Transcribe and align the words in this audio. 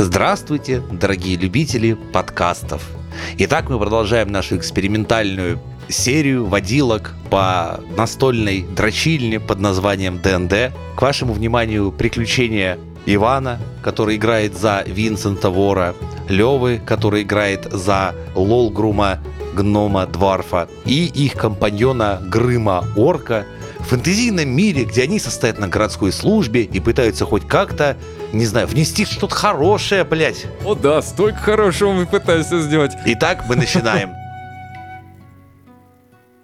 Здравствуйте, 0.00 0.80
дорогие 0.92 1.36
любители 1.36 1.94
подкастов. 1.94 2.88
Итак, 3.36 3.68
мы 3.68 3.80
продолжаем 3.80 4.30
нашу 4.30 4.56
экспериментальную 4.56 5.58
серию 5.88 6.46
водилок 6.46 7.16
по 7.30 7.80
настольной 7.96 8.62
дрочильне 8.62 9.40
под 9.40 9.58
названием 9.58 10.20
ДНД. 10.22 10.72
К 10.94 11.02
вашему 11.02 11.32
вниманию 11.32 11.90
приключения 11.90 12.78
Ивана, 13.06 13.58
который 13.82 14.14
играет 14.14 14.56
за 14.56 14.84
Винсента 14.86 15.50
Вора, 15.50 15.96
Левы, 16.28 16.80
который 16.86 17.22
играет 17.22 17.66
за 17.72 18.14
Лолгрума 18.36 19.18
Гнома 19.56 20.06
Дварфа, 20.06 20.68
и 20.84 21.06
их 21.06 21.32
компаньона 21.34 22.22
Грыма 22.24 22.84
Орка 22.96 23.46
в 23.80 23.88
фэнтезийном 23.88 24.48
мире, 24.48 24.84
где 24.84 25.02
они 25.02 25.18
состоят 25.18 25.58
на 25.58 25.66
городской 25.66 26.12
службе 26.12 26.62
и 26.62 26.78
пытаются 26.78 27.24
хоть 27.24 27.48
как-то, 27.48 27.96
не 28.32 28.46
знаю, 28.46 28.66
внести 28.66 29.04
что-то 29.04 29.34
хорошее, 29.34 30.04
блядь. 30.04 30.46
О 30.64 30.74
да, 30.74 31.02
столько 31.02 31.38
хорошего 31.38 31.92
мы 31.92 32.06
пытаемся 32.06 32.60
сделать. 32.60 32.92
Итак, 33.06 33.44
мы 33.48 33.56
начинаем. 33.56 34.14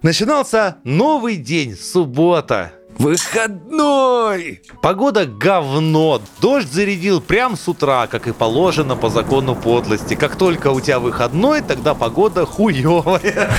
Начинался 0.01 0.77
новый 0.83 1.37
день, 1.37 1.75
суббота. 1.75 2.73
Выходной! 2.97 4.61
Погода 4.81 5.25
говно. 5.25 6.21
Дождь 6.41 6.71
зарядил 6.71 7.19
прям 7.19 7.57
с 7.57 7.67
утра, 7.67 8.07
как 8.07 8.27
и 8.27 8.31
положено 8.31 8.95
по 8.95 9.09
закону 9.09 9.55
подлости. 9.55 10.13
Как 10.13 10.37
только 10.37 10.71
у 10.71 10.79
тебя 10.79 10.99
выходной, 10.99 11.61
тогда 11.61 11.93
погода 11.93 12.45
хуевая. 12.45 13.49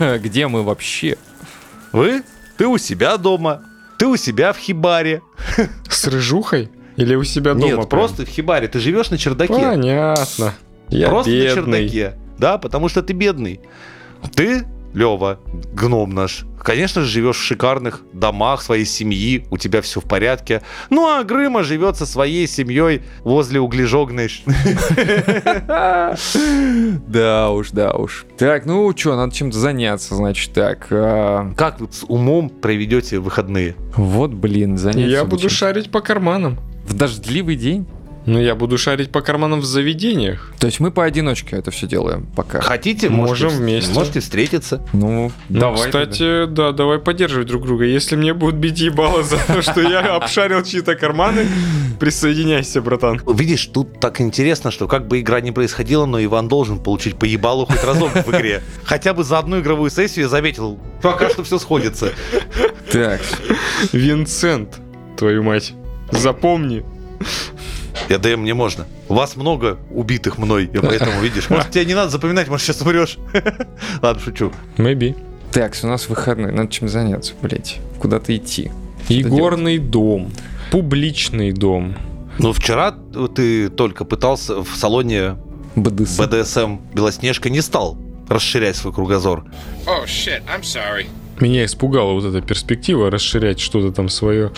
Где 0.18 0.48
мы 0.48 0.62
вообще? 0.62 1.18
Вы? 1.92 2.22
Ты 2.56 2.66
у 2.66 2.78
себя 2.78 3.16
дома. 3.16 3.64
Ты 3.98 4.06
у 4.06 4.16
себя 4.16 4.52
в 4.52 4.58
хибаре. 4.58 5.22
С 5.90 6.06
рыжухой? 6.06 6.70
Или 6.96 7.14
у 7.14 7.24
себя 7.24 7.54
дома? 7.54 7.66
Нет, 7.66 7.76
прям? 7.76 7.88
просто 7.88 8.24
в 8.24 8.28
хибаре. 8.28 8.68
Ты 8.68 8.78
живешь 8.80 9.10
на 9.10 9.18
чердаке. 9.18 9.52
Понятно. 9.52 10.54
Я 10.88 11.08
просто 11.08 11.30
на 11.30 11.34
бедный. 11.36 11.88
чердаке. 11.88 12.14
Да, 12.38 12.58
потому 12.58 12.88
что 12.88 13.02
ты 13.02 13.12
бедный. 13.12 13.60
Ты, 14.34 14.64
Лева, 14.94 15.38
гном 15.74 16.10
наш, 16.14 16.44
конечно 16.62 17.02
же, 17.02 17.08
живешь 17.08 17.36
в 17.36 17.42
шикарных 17.42 18.02
домах 18.14 18.62
своей 18.62 18.86
семьи, 18.86 19.46
у 19.50 19.58
тебя 19.58 19.82
все 19.82 20.00
в 20.00 20.04
порядке. 20.04 20.62
Ну, 20.88 21.06
а 21.06 21.22
Грыма 21.22 21.64
живет 21.64 21.96
со 21.96 22.06
своей 22.06 22.46
семьей 22.46 23.02
возле 23.24 23.60
углежогной. 23.60 24.30
Да 27.08 27.50
уж, 27.50 27.70
да 27.70 27.92
уж. 27.92 28.26
Так, 28.38 28.66
ну 28.66 28.92
что, 28.96 29.16
надо 29.16 29.34
чем-то 29.34 29.58
заняться, 29.58 30.14
значит, 30.14 30.52
так. 30.52 30.86
а, 30.90 31.52
Как 31.56 31.80
вы 31.80 31.88
с 31.90 32.04
умом 32.04 32.48
проведете 32.48 33.18
выходные? 33.18 33.74
вот, 33.96 34.32
блин, 34.32 34.76
заняться. 34.78 35.00
Я 35.10 35.24
буду 35.24 35.48
шарить 35.48 35.90
по 35.90 36.00
карманам. 36.00 36.58
В 36.86 36.94
дождливый 36.94 37.56
день? 37.56 37.86
Ну, 38.26 38.40
я 38.40 38.56
буду 38.56 38.76
шарить 38.76 39.12
по 39.12 39.20
карманам 39.20 39.60
в 39.60 39.64
заведениях. 39.64 40.52
То 40.58 40.66
есть 40.66 40.80
мы 40.80 40.90
поодиночке 40.90 41.54
это 41.54 41.70
все 41.70 41.86
делаем 41.86 42.26
пока. 42.34 42.60
Хотите, 42.60 43.08
Можем 43.08 43.50
можете, 43.50 43.62
вместе. 43.62 43.92
можете 43.94 44.18
встретиться. 44.18 44.84
Ну, 44.92 45.30
Ну, 45.48 45.60
давай. 45.60 45.86
кстати, 45.86 46.46
да, 46.46 46.72
давай 46.72 46.98
поддерживать 46.98 47.46
друг 47.46 47.64
друга. 47.66 47.84
Если 47.84 48.16
мне 48.16 48.34
будут 48.34 48.56
бить 48.56 48.80
ебало 48.80 49.22
за 49.22 49.36
то, 49.46 49.62
что 49.62 49.80
я 49.80 50.00
обшарил 50.16 50.64
чьи-то 50.64 50.96
карманы, 50.96 51.46
присоединяйся, 52.00 52.82
братан. 52.82 53.20
Видишь, 53.32 53.64
тут 53.66 54.00
так 54.00 54.20
интересно, 54.20 54.72
что 54.72 54.88
как 54.88 55.06
бы 55.06 55.20
игра 55.20 55.40
не 55.40 55.52
происходила, 55.52 56.04
но 56.04 56.20
Иван 56.20 56.48
должен 56.48 56.80
получить 56.80 57.14
по 57.16 57.26
ебалу 57.26 57.66
хоть 57.66 57.84
разок 57.84 58.10
в 58.12 58.30
игре. 58.34 58.60
Хотя 58.84 59.14
бы 59.14 59.22
за 59.22 59.38
одну 59.38 59.60
игровую 59.60 59.88
сессию 59.90 60.24
я 60.24 60.28
заметил, 60.28 60.80
пока 61.00 61.30
что 61.30 61.44
все 61.44 61.60
сходится. 61.60 62.10
Так, 62.90 63.20
Винсент, 63.92 64.80
твою 65.16 65.44
мать. 65.44 65.74
Запомни. 66.10 66.84
Я 68.08 68.18
ДМ 68.18 68.40
мне 68.40 68.54
можно. 68.54 68.86
Вас 69.08 69.36
много 69.36 69.78
убитых 69.90 70.38
мной, 70.38 70.64
и 70.64 70.78
поэтому, 70.78 71.20
видишь, 71.20 71.50
может, 71.50 71.70
тебе 71.70 71.84
не 71.84 71.94
надо 71.94 72.10
запоминать, 72.10 72.48
может, 72.48 72.66
сейчас 72.66 72.80
умрешь. 72.82 73.18
Ладно, 74.02 74.22
шучу. 74.22 74.52
Maybe. 74.76 75.16
так, 75.52 75.76
у 75.82 75.86
нас 75.86 76.08
выходной, 76.08 76.52
надо 76.52 76.70
чем 76.70 76.88
заняться, 76.88 77.34
блять. 77.42 77.78
Куда-то 77.98 78.36
идти. 78.36 78.70
Что 79.04 79.14
Игорный 79.14 79.78
дом. 79.78 80.30
Публичный 80.70 81.52
дом. 81.52 81.96
Ну, 82.38 82.52
вчера 82.52 82.94
ты 83.34 83.70
только 83.70 84.04
пытался 84.04 84.62
в 84.62 84.76
салоне 84.76 85.36
БДС. 85.74 86.18
БДСМ 86.18 86.78
Белоснежка 86.92 87.50
не 87.50 87.60
стал 87.60 87.96
расширять 88.28 88.76
свой 88.76 88.92
кругозор. 88.92 89.44
Oh 89.86 90.04
shit, 90.04 90.42
I'm 90.46 90.62
sorry. 90.62 91.06
Меня 91.40 91.64
испугала 91.64 92.12
вот 92.12 92.24
эта 92.24 92.40
перспектива 92.40 93.10
расширять 93.10 93.60
что-то 93.60 93.92
там 93.92 94.08
свое. 94.08 94.52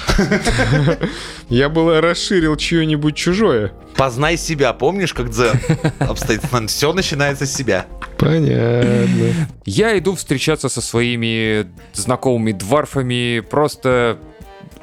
Я 1.49 1.69
было 1.69 2.01
расширил 2.01 2.57
чье-нибудь 2.57 3.17
чужое. 3.17 3.73
Познай 3.97 4.37
себя, 4.37 4.73
помнишь, 4.73 5.13
как 5.13 5.31
дзен 5.31 5.59
обстоит? 5.99 6.43
Все 6.69 6.93
начинается 6.93 7.47
с 7.47 7.55
себя. 7.55 7.87
Понятно. 8.17 9.49
Я 9.65 9.99
иду 9.99 10.15
встречаться 10.15 10.69
со 10.69 10.81
своими 10.81 11.67
знакомыми 11.95 12.53
дварфами, 12.53 13.41
просто 13.41 14.19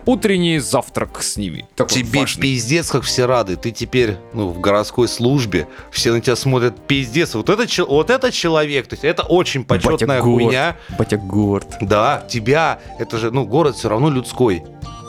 утренний 0.05 0.59
завтрак 0.59 1.21
с 1.21 1.37
ними. 1.37 1.67
Такой 1.75 1.97
Тебе 2.03 2.21
важный. 2.21 2.41
пиздец, 2.41 2.89
как 2.89 3.03
все 3.03 3.25
рады. 3.25 3.55
Ты 3.55 3.71
теперь 3.71 4.17
ну, 4.33 4.49
в 4.49 4.59
городской 4.59 5.07
службе. 5.07 5.67
Все 5.91 6.11
на 6.11 6.21
тебя 6.21 6.35
смотрят 6.35 6.75
пиздец. 6.87 7.35
Вот 7.35 7.49
это, 7.49 7.65
вот 7.85 8.09
это 8.09 8.31
человек. 8.31 8.87
То 8.87 8.93
есть 8.93 9.03
это 9.03 9.23
очень 9.23 9.63
почетная 9.63 10.19
Батя 10.19 10.21
горд. 10.23 10.43
хуйня. 10.43 10.77
Батя 10.97 11.17
горд. 11.17 11.67
Да, 11.81 12.25
тебя, 12.29 12.79
это 12.99 13.17
же, 13.17 13.31
ну, 13.31 13.45
город 13.45 13.75
все 13.75 13.89
равно 13.89 14.09
людской. 14.09 14.63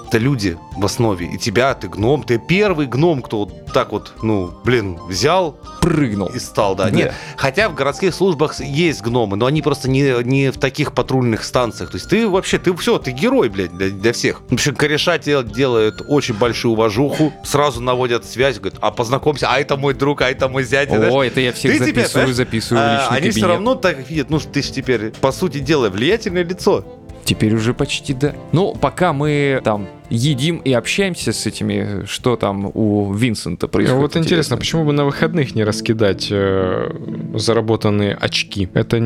Это 0.09 0.19
люди 0.19 0.57
в 0.77 0.85
основе. 0.85 1.27
И 1.27 1.39
тебя, 1.39 1.75
ты 1.75 1.89
гном, 1.89 2.23
ты 2.23 2.39
первый 2.39 2.87
гном, 2.87 3.23
кто 3.23 3.39
вот 3.41 3.73
так 3.73 3.93
вот, 3.93 4.13
ну, 4.23 4.53
блин, 4.65 4.99
взял 5.09 5.59
Прыгнул. 5.81 6.29
и 6.29 6.39
стал, 6.39 6.75
да. 6.77 6.85
Да. 6.85 6.91
Нет, 6.91 7.15
хотя 7.37 7.69
в 7.69 7.75
городских 7.75 8.15
службах 8.15 8.59
есть 8.61 9.03
гномы, 9.03 9.37
но 9.37 9.47
они 9.47 9.63
просто 9.63 9.91
не, 9.91 10.23
не 10.23 10.51
в 10.51 10.59
таких 10.59 10.93
патрульных 10.95 11.43
станциях. 11.45 11.91
То 11.91 11.97
есть 11.97 12.09
ты 12.09 12.29
вообще, 12.29 12.59
ты 12.59 12.75
все, 12.77 12.99
ты 12.99 13.11
герой, 13.11 13.49
блядь, 13.49 13.77
для, 13.77 13.91
для 13.91 14.13
всех. 14.13 14.43
В 14.49 14.55
общем, 14.55 14.75
кореша 14.77 15.19
дел- 15.19 15.43
делают 15.43 16.03
очень 16.09 16.35
большую 16.35 16.73
уважуху, 16.73 17.33
сразу 17.45 17.81
наводят 17.81 18.25
связь, 18.25 18.59
говорят, 18.59 18.79
а 18.81 18.91
познакомься, 18.93 19.49
а 19.51 19.59
это 19.59 19.77
мой 19.77 19.95
друг, 19.95 20.23
а 20.23 20.31
это 20.31 20.49
мой 20.49 20.63
зять. 20.65 20.91
О, 20.91 20.97
знаешь. 20.97 21.33
это 21.33 21.41
я 21.41 21.53
всех 21.53 21.73
Ты 21.73 21.79
теперь, 21.79 21.95
записываю, 22.05 22.27
знаешь, 22.27 22.37
записываю 22.37 22.83
в 22.83 22.87
А, 22.87 22.95
личный 23.01 23.17
они 23.17 23.31
все 23.31 23.41
кабинет. 23.41 23.49
равно 23.57 23.75
так 23.75 24.09
видят, 24.09 24.31
ну, 24.31 24.39
ты 24.39 24.63
же 24.63 24.73
теперь, 24.73 25.11
по 25.21 25.33
сути 25.33 25.59
дела, 25.59 25.89
влиятельное 25.91 26.45
лицо. 26.45 26.85
Теперь 27.27 27.55
уже 27.55 27.75
почти 27.75 28.15
да. 28.15 28.35
Ну, 28.53 28.75
пока 28.81 29.13
мы 29.13 29.61
там 29.65 29.89
едим 30.11 30.59
и 30.59 30.73
общаемся 30.73 31.33
с 31.33 31.45
этими, 31.45 32.05
что 32.07 32.37
там 32.37 32.71
у 32.73 33.13
Винсента 33.13 33.67
А 33.67 33.69
происходит. 33.69 34.01
вот 34.01 34.17
интересно, 34.17 34.57
почему 34.57 34.85
бы 34.85 34.93
на 34.93 35.05
выходных 35.05 35.55
не 35.57 35.65
раскидать 35.65 36.29
э, 36.31 36.89
заработанные 37.35 38.15
очки? 38.15 38.69
Это 38.75 38.99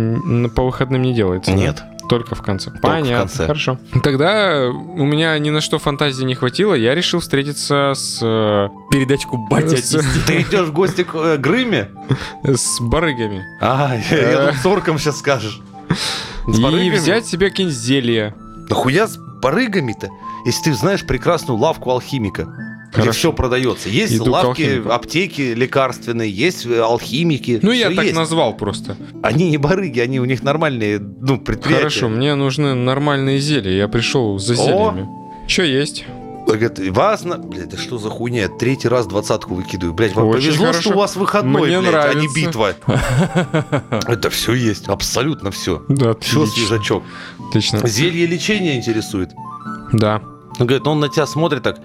по 0.54 0.64
выходным 0.64 1.00
не 1.02 1.14
делается. 1.14 1.50
да? 1.52 1.56
Нет. 1.56 1.82
Только 2.10 2.34
в 2.34 2.42
конце. 2.42 2.70
в 2.70 2.80
Понятно. 2.80 3.18
конце. 3.20 3.46
Хорошо. 3.46 3.78
Тогда 4.02 4.68
у 4.68 5.04
меня 5.06 5.38
ни 5.38 5.48
на 5.50 5.60
что 5.60 5.78
фантазии 5.78 6.24
не 6.24 6.34
хватило. 6.34 6.74
Я 6.74 6.94
решил 6.94 7.20
встретиться 7.20 7.92
с, 7.94 8.18
э, 8.20 8.68
передачку 8.90 9.38
батя 9.48 9.76
С-. 9.76 10.04
Ты 10.26 10.42
идешь 10.42 10.66
в 10.68 10.72
гости 10.72 11.04
к 11.04 11.14
э, 11.14 11.36
Грыме? 11.38 11.88
с 12.44 12.80
барыгами. 12.80 13.44
А, 13.60 13.94
я, 14.10 14.30
я 14.48 14.52
с 14.52 14.66
орком 14.66 14.98
сейчас 14.98 15.18
скажешь. 15.20 15.60
И 16.46 16.90
взять 16.90 17.26
себе 17.26 17.50
какие-нибудь 17.50 17.78
зелья. 17.78 18.34
Да 18.68 18.74
хуя 18.74 19.06
с 19.06 19.16
барыгами-то? 19.16 20.08
Если 20.46 20.64
ты 20.64 20.74
знаешь 20.74 21.06
прекрасную 21.06 21.58
лавку 21.58 21.90
алхимика, 21.90 22.44
где 22.92 23.02
Хорошо. 23.02 23.18
все 23.18 23.32
продается. 23.32 23.88
Есть 23.88 24.16
Иду 24.16 24.30
лавки, 24.32 24.82
аптеки 24.88 25.54
лекарственные, 25.54 26.30
есть 26.30 26.66
э, 26.66 26.80
алхимики. 26.80 27.60
Ну, 27.62 27.70
я 27.70 27.90
так 27.90 28.04
есть. 28.04 28.16
назвал 28.16 28.56
просто. 28.56 28.96
Они 29.22 29.48
не 29.48 29.58
барыги, 29.58 30.00
они 30.00 30.18
у 30.18 30.24
них 30.24 30.42
нормальные, 30.42 30.98
ну, 30.98 31.38
предприятия. 31.38 31.82
Хорошо, 31.82 32.08
мне 32.08 32.34
нужны 32.34 32.74
нормальные 32.74 33.38
зелья. 33.38 33.70
Я 33.72 33.88
пришел 33.88 34.38
за 34.38 34.54
зельями. 34.54 35.08
Что 35.46 35.62
есть? 35.62 36.04
Он 36.46 36.58
говорит, 36.58 36.78
вас 36.96 37.24
на... 37.24 37.38
Блядь, 37.38 37.68
да 37.68 37.76
что 37.76 37.98
за 37.98 38.10
хуйня? 38.10 38.48
Третий 38.48 38.88
раз 38.88 39.06
двадцатку 39.06 39.54
выкидываю. 39.54 39.94
Блядь, 39.94 40.14
вам 40.14 40.26
Очень 40.28 40.48
повезло, 40.48 40.66
хорошо. 40.66 40.80
что 40.80 40.90
у 40.92 40.98
вас 40.98 41.16
выходной, 41.16 41.68
Мне 41.68 41.80
блядь, 41.80 41.94
а 42.06 42.14
не 42.14 42.26
нравится. 42.26 42.34
битва. 42.34 42.74
Это 44.06 44.30
все 44.30 44.54
есть, 44.54 44.88
абсолютно 44.88 45.50
все. 45.50 45.82
Да, 45.88 46.14
Все 46.20 46.46
свежачок. 46.46 47.02
Отлично. 47.48 47.86
Зелье 47.86 48.26
лечения 48.26 48.76
интересует. 48.76 49.30
Да. 49.92 50.22
Он 50.58 50.66
говорит, 50.66 50.84
ну 50.84 50.92
он 50.92 51.00
на 51.00 51.08
тебя 51.08 51.26
смотрит 51.26 51.62
так, 51.62 51.78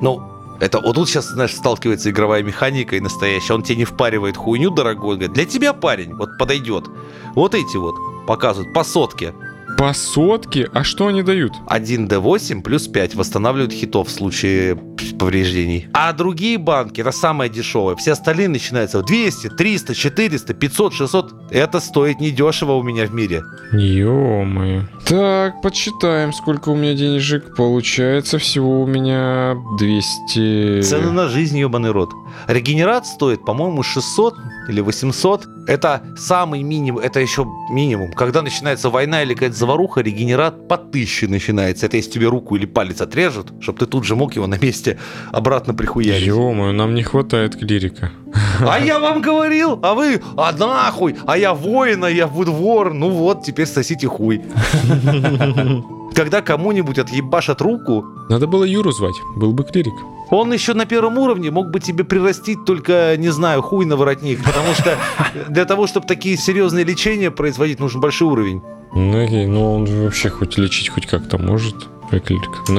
ну, 0.00 0.22
это 0.60 0.80
вот 0.80 0.96
тут 0.96 1.08
сейчас, 1.08 1.26
знаешь, 1.28 1.54
сталкивается 1.54 2.10
игровая 2.10 2.42
механика 2.42 2.96
и 2.96 3.00
настоящая. 3.00 3.54
Он 3.54 3.62
тебе 3.62 3.76
не 3.76 3.84
впаривает 3.84 4.36
хуйню 4.36 4.70
дорогой. 4.70 5.14
Говорит, 5.16 5.32
для 5.32 5.44
тебя, 5.44 5.72
парень, 5.72 6.14
вот 6.14 6.36
подойдет. 6.36 6.84
Вот 7.34 7.54
эти 7.54 7.76
вот 7.76 7.94
показывают 8.26 8.74
по 8.74 8.82
сотке. 8.82 9.32
По 9.78 9.92
сотке? 9.92 10.68
А 10.74 10.82
что 10.82 11.06
они 11.06 11.22
дают? 11.22 11.52
1D8 11.68 12.62
плюс 12.62 12.88
5 12.88 13.14
восстанавливают 13.14 13.72
хитов 13.72 14.08
в 14.08 14.10
случае 14.10 14.76
повреждений. 15.20 15.86
А 15.92 16.12
другие 16.12 16.58
банки, 16.58 17.00
это 17.00 17.12
самое 17.12 17.48
дешевое. 17.48 17.94
Все 17.94 18.12
остальные 18.12 18.48
начинаются 18.48 18.98
в 18.98 19.04
200, 19.04 19.50
300, 19.50 19.94
400, 19.94 20.54
500, 20.54 20.94
600. 20.94 21.34
Это 21.52 21.78
стоит 21.78 22.18
недешево 22.18 22.72
у 22.72 22.82
меня 22.82 23.06
в 23.06 23.14
мире. 23.14 23.42
ё 23.72 24.44
Так, 25.06 25.62
подсчитаем, 25.62 26.32
сколько 26.32 26.70
у 26.70 26.76
меня 26.76 26.94
денежек. 26.94 27.54
Получается, 27.54 28.38
всего 28.38 28.82
у 28.82 28.86
меня 28.86 29.56
200... 29.78 30.82
Цены 30.82 31.12
на 31.12 31.28
жизнь, 31.28 31.56
ебаный 31.56 31.92
рот. 31.92 32.10
Регенерат 32.48 33.06
стоит, 33.06 33.44
по-моему, 33.44 33.84
600 33.84 34.34
или 34.68 34.80
800. 34.80 35.48
Это 35.66 36.02
самый 36.16 36.62
минимум, 36.62 37.00
это 37.00 37.20
еще 37.20 37.46
минимум. 37.70 38.12
Когда 38.12 38.42
начинается 38.42 38.90
война 38.90 39.22
или 39.22 39.34
какая-то 39.34 39.56
заваруха, 39.56 40.00
регенерат 40.00 40.68
по 40.68 40.76
1000 40.76 41.28
начинается. 41.28 41.86
Это 41.86 41.96
если 41.96 42.10
тебе 42.10 42.28
руку 42.28 42.56
или 42.56 42.66
палец 42.66 43.00
отрежут, 43.00 43.52
чтобы 43.60 43.78
ты 43.78 43.86
тут 43.86 44.04
же 44.04 44.16
мог 44.16 44.36
его 44.36 44.46
на 44.46 44.58
месте 44.58 44.98
обратно 45.32 45.74
прихуярить. 45.74 46.26
ё 46.26 46.72
нам 46.72 46.94
не 46.94 47.02
хватает 47.02 47.56
клирика. 47.56 48.10
А 48.60 48.78
я 48.78 48.98
вам 48.98 49.22
говорил, 49.22 49.78
а 49.82 49.94
вы, 49.94 50.20
а 50.36 50.52
нахуй, 50.52 51.16
а 51.26 51.38
я 51.38 51.54
воин, 51.54 52.04
а 52.04 52.10
я 52.10 52.26
вудвор. 52.26 52.92
Ну 52.92 53.10
вот, 53.10 53.44
теперь 53.44 53.66
сосите 53.66 54.06
хуй. 54.06 54.42
Когда 56.14 56.40
кому-нибудь 56.42 56.98
отъебашат 56.98 57.60
руку, 57.60 58.04
Надо 58.28 58.46
было 58.46 58.64
Юру 58.64 58.92
звать, 58.92 59.14
был 59.36 59.52
бы 59.52 59.64
клирик. 59.64 59.94
он 60.30 60.52
еще 60.52 60.74
на 60.74 60.84
первом 60.84 61.16
уровне 61.18 61.50
мог 61.50 61.70
бы 61.70 61.80
тебе 61.80 62.04
прирастить 62.04 62.64
только, 62.64 63.14
не 63.16 63.28
знаю, 63.28 63.62
хуй 63.62 63.84
на 63.84 63.96
воротник, 63.96 64.42
потому 64.44 64.74
что 64.74 64.96
для 65.48 65.64
того, 65.64 65.86
чтобы 65.86 66.06
такие 66.06 66.36
серьезные 66.36 66.84
лечения 66.84 67.30
производить, 67.30 67.78
нужен 67.80 68.00
большой 68.00 68.28
уровень. 68.28 68.62
Ну 68.94 69.22
окей, 69.24 69.46
ну 69.46 69.74
он 69.74 69.84
вообще 69.84 70.28
хоть 70.30 70.56
лечить 70.58 70.88
хоть 70.88 71.06
как-то 71.06 71.38
может. 71.38 71.74
э, 72.10 72.20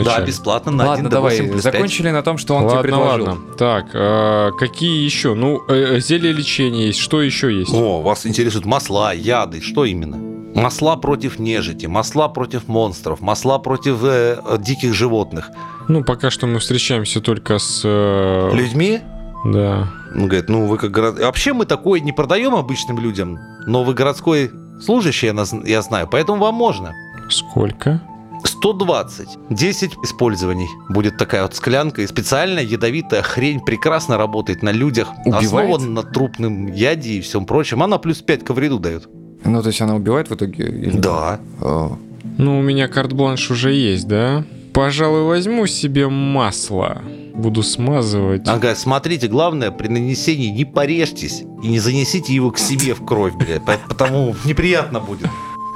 Да, 0.03 0.21
бесплатно 0.21 0.71
на 0.71 0.85
Ладно, 0.87 1.07
1 1.07 1.09
давай, 1.11 1.37
8 1.37 1.51
плюс 1.51 1.63
5. 1.63 1.73
закончили 1.73 2.09
на 2.09 2.23
том, 2.23 2.37
что 2.39 2.55
он 2.55 2.61
тебе 2.63 2.77
ладно, 2.77 2.81
предложил. 2.81 3.25
ладно. 3.25 3.41
Так, 3.57 3.85
а, 3.93 4.51
какие 4.53 5.03
еще? 5.05 5.35
Ну, 5.35 5.61
э, 5.67 5.97
э, 5.97 5.99
зелье 5.99 6.33
лечения 6.33 6.87
есть. 6.87 6.99
Что 6.99 7.21
еще 7.21 7.55
есть? 7.55 7.71
О, 7.73 8.01
вас 8.01 8.25
интересуют 8.25 8.65
масла, 8.65 9.13
яды, 9.13 9.61
что 9.61 9.85
именно? 9.85 10.17
Масла 10.55 10.95
против 10.97 11.39
нежити, 11.39 11.87
масла 11.87 12.27
против 12.27 12.67
монстров, 12.67 13.21
масла 13.21 13.59
против 13.59 14.03
э, 14.03 14.41
э, 14.45 14.57
диких 14.59 14.93
животных. 14.93 15.51
Ну, 15.87 16.03
пока 16.03 16.29
что 16.29 16.47
мы 16.47 16.59
встречаемся 16.59 17.21
только 17.21 17.59
с... 17.59 17.81
э, 17.85 18.51
Людьми? 18.53 18.99
Да. 19.45 19.87
Он 20.15 20.27
говорит, 20.27 20.49
ну 20.49 20.65
вы 20.65 20.77
как 20.77 20.91
город... 20.91 21.19
Вообще 21.19 21.53
мы 21.53 21.65
такое 21.65 21.99
не 21.99 22.11
продаем 22.11 22.55
обычным 22.55 22.99
людям, 22.99 23.39
но 23.67 23.83
вы 23.83 23.93
городской 23.93 24.51
служащий, 24.81 25.27
я, 25.65 25.81
знаю, 25.81 26.07
поэтому 26.11 26.39
вам 26.39 26.55
можно. 26.55 26.93
Сколько? 27.29 28.01
120. 28.43 29.27
10 29.49 29.91
использований. 30.03 30.67
Будет 30.89 31.17
такая 31.17 31.43
вот 31.43 31.55
склянка. 31.55 32.01
И 32.01 32.07
специальная 32.07 32.63
ядовитая 32.63 33.21
хрень 33.21 33.59
прекрасно 33.59 34.17
работает 34.17 34.63
на 34.63 34.71
людях. 34.71 35.09
Убивает? 35.25 35.45
Основана 35.45 35.85
на 35.85 36.03
трупном 36.03 36.67
яде 36.67 37.11
и 37.11 37.21
всем 37.21 37.45
прочем. 37.45 37.83
Она 37.83 37.97
плюс 37.97 38.21
5 38.21 38.45
ко 38.45 38.53
вреду 38.53 38.79
дает. 38.79 39.07
Ну, 39.43 39.61
то 39.61 39.67
есть 39.69 39.81
она 39.81 39.95
убивает 39.95 40.29
в 40.29 40.35
итоге? 40.35 40.65
или- 40.67 40.97
Да. 40.97 41.39
О. 41.61 41.97
Ну, 42.37 42.59
у 42.59 42.61
меня 42.61 42.87
карт-бланш 42.87 43.51
уже 43.51 43.73
есть, 43.73 44.07
да? 44.07 44.43
Пожалуй, 44.73 45.23
возьму 45.23 45.65
себе 45.67 46.07
масло. 46.07 47.01
Буду 47.33 47.63
смазывать. 47.63 48.47
Ага, 48.47 48.75
смотрите, 48.75 49.27
главное, 49.27 49.71
при 49.71 49.87
нанесении 49.87 50.49
не 50.49 50.65
порежьтесь 50.65 51.43
и 51.63 51.67
не 51.67 51.79
занесите 51.79 52.33
его 52.33 52.51
к 52.51 52.57
себе 52.59 52.93
в 52.93 53.03
кровь, 53.05 53.33
блядь, 53.35 53.63
по- 53.65 53.77
потому 53.87 54.35
неприятно 54.45 54.99
будет. 54.99 55.27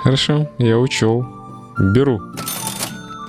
Хорошо, 0.04 0.50
я 0.58 0.78
учел. 0.78 1.26
Беру. 1.94 2.20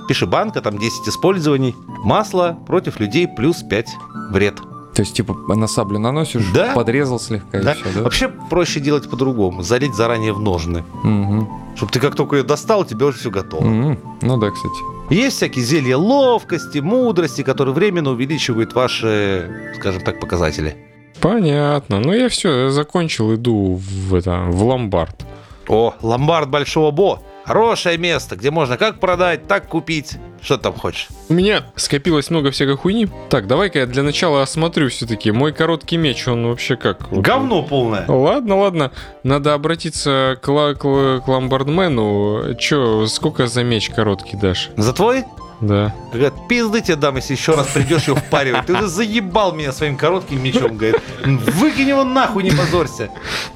Пиши 0.07 0.27
банка, 0.27 0.61
там 0.61 0.77
10 0.77 1.07
использований. 1.07 1.75
Масло 2.03 2.57
против 2.67 2.99
людей 2.99 3.27
плюс 3.27 3.63
5 3.63 3.87
вред. 4.31 4.55
То 4.95 5.01
есть, 5.01 5.13
типа, 5.13 5.33
на 5.55 5.67
саблю 5.67 5.99
наносишь, 5.99 6.45
Да. 6.53 6.73
подрезал 6.73 7.19
слегка 7.19 7.59
Да? 7.61 7.73
и 7.73 7.75
все, 7.75 7.85
да? 7.93 8.01
Вообще 8.03 8.29
проще 8.49 8.79
делать 8.79 9.09
по-другому. 9.09 9.61
Залить 9.61 9.93
заранее 9.93 10.31
в 10.31 10.39
ножны. 10.39 10.83
Мгм. 11.03 11.49
Чтобы 11.75 11.91
ты 11.91 11.99
как 11.99 12.15
только 12.15 12.37
ее 12.37 12.43
достал, 12.43 12.81
у 12.81 12.85
тебя 12.85 13.05
уже 13.07 13.17
все 13.19 13.29
готово. 13.29 13.65
Мгм. 13.65 13.99
Ну 14.21 14.37
да, 14.37 14.51
кстати. 14.51 14.73
Есть 15.13 15.35
всякие 15.37 15.65
зелья 15.65 15.97
ловкости, 15.97 16.79
мудрости, 16.79 17.43
которые 17.43 17.75
временно 17.75 18.11
увеличивают 18.11 18.73
ваши, 18.73 19.73
скажем 19.79 20.01
так, 20.01 20.19
показатели. 20.21 20.75
Понятно. 21.19 21.99
Ну, 21.99 22.13
я 22.13 22.29
все, 22.29 22.65
я 22.65 22.69
закончил, 22.69 23.33
иду 23.35 23.75
в, 23.75 24.15
это, 24.15 24.45
в 24.47 24.63
ломбард. 24.63 25.25
О, 25.67 25.93
ломбард 26.01 26.49
Большого 26.49 26.91
Бо. 26.91 27.19
Хорошее 27.45 27.97
место, 27.99 28.35
где 28.35 28.49
можно 28.49 28.77
как 28.77 28.99
продать, 28.99 29.47
так 29.47 29.67
купить. 29.67 30.17
Что 30.41 30.57
ты 30.57 30.63
там 30.63 30.73
хочешь? 30.73 31.07
У 31.29 31.33
меня 31.33 31.63
скопилось 31.75 32.29
много 32.29 32.49
всякой 32.51 32.75
хуйни. 32.75 33.07
Так, 33.29 33.47
давай-ка 33.47 33.79
я 33.79 33.85
для 33.85 34.03
начала 34.03 34.41
осмотрю 34.41 34.89
все-таки. 34.89 35.31
Мой 35.31 35.53
короткий 35.53 35.97
меч, 35.97 36.27
он 36.27 36.47
вообще 36.47 36.75
как? 36.75 37.11
Вот 37.11 37.21
Говно 37.23 37.63
полное. 37.63 38.05
Ладно, 38.07 38.57
ладно. 38.57 38.91
Надо 39.23 39.53
обратиться 39.53 40.37
к, 40.41 40.45
к 40.75 41.19
к 41.19 41.27
ломбардмену. 41.27 42.55
Че, 42.59 43.05
сколько 43.07 43.47
за 43.47 43.63
меч 43.63 43.89
короткий 43.89 44.37
дашь? 44.37 44.69
За 44.75 44.93
твой? 44.93 45.23
Да. 45.61 45.93
Говорят, 46.11 46.47
пизды 46.47 46.81
тебе 46.81 46.95
дам, 46.95 47.15
если 47.15 47.33
еще 47.33 47.53
раз 47.53 47.67
придешь 47.67 48.07
его 48.07 48.17
впаривать. 48.17 48.65
Ты 48.65 48.73
уже 48.73 48.87
заебал 48.87 49.53
меня 49.53 49.71
своим 49.71 49.97
коротким 49.97 50.43
мечом, 50.43 50.77
говорит. 50.77 51.01
Выкинь 51.23 51.89
его 51.89 52.03
нахуй, 52.03 52.43
не 52.43 52.51
позорься. 52.51 53.09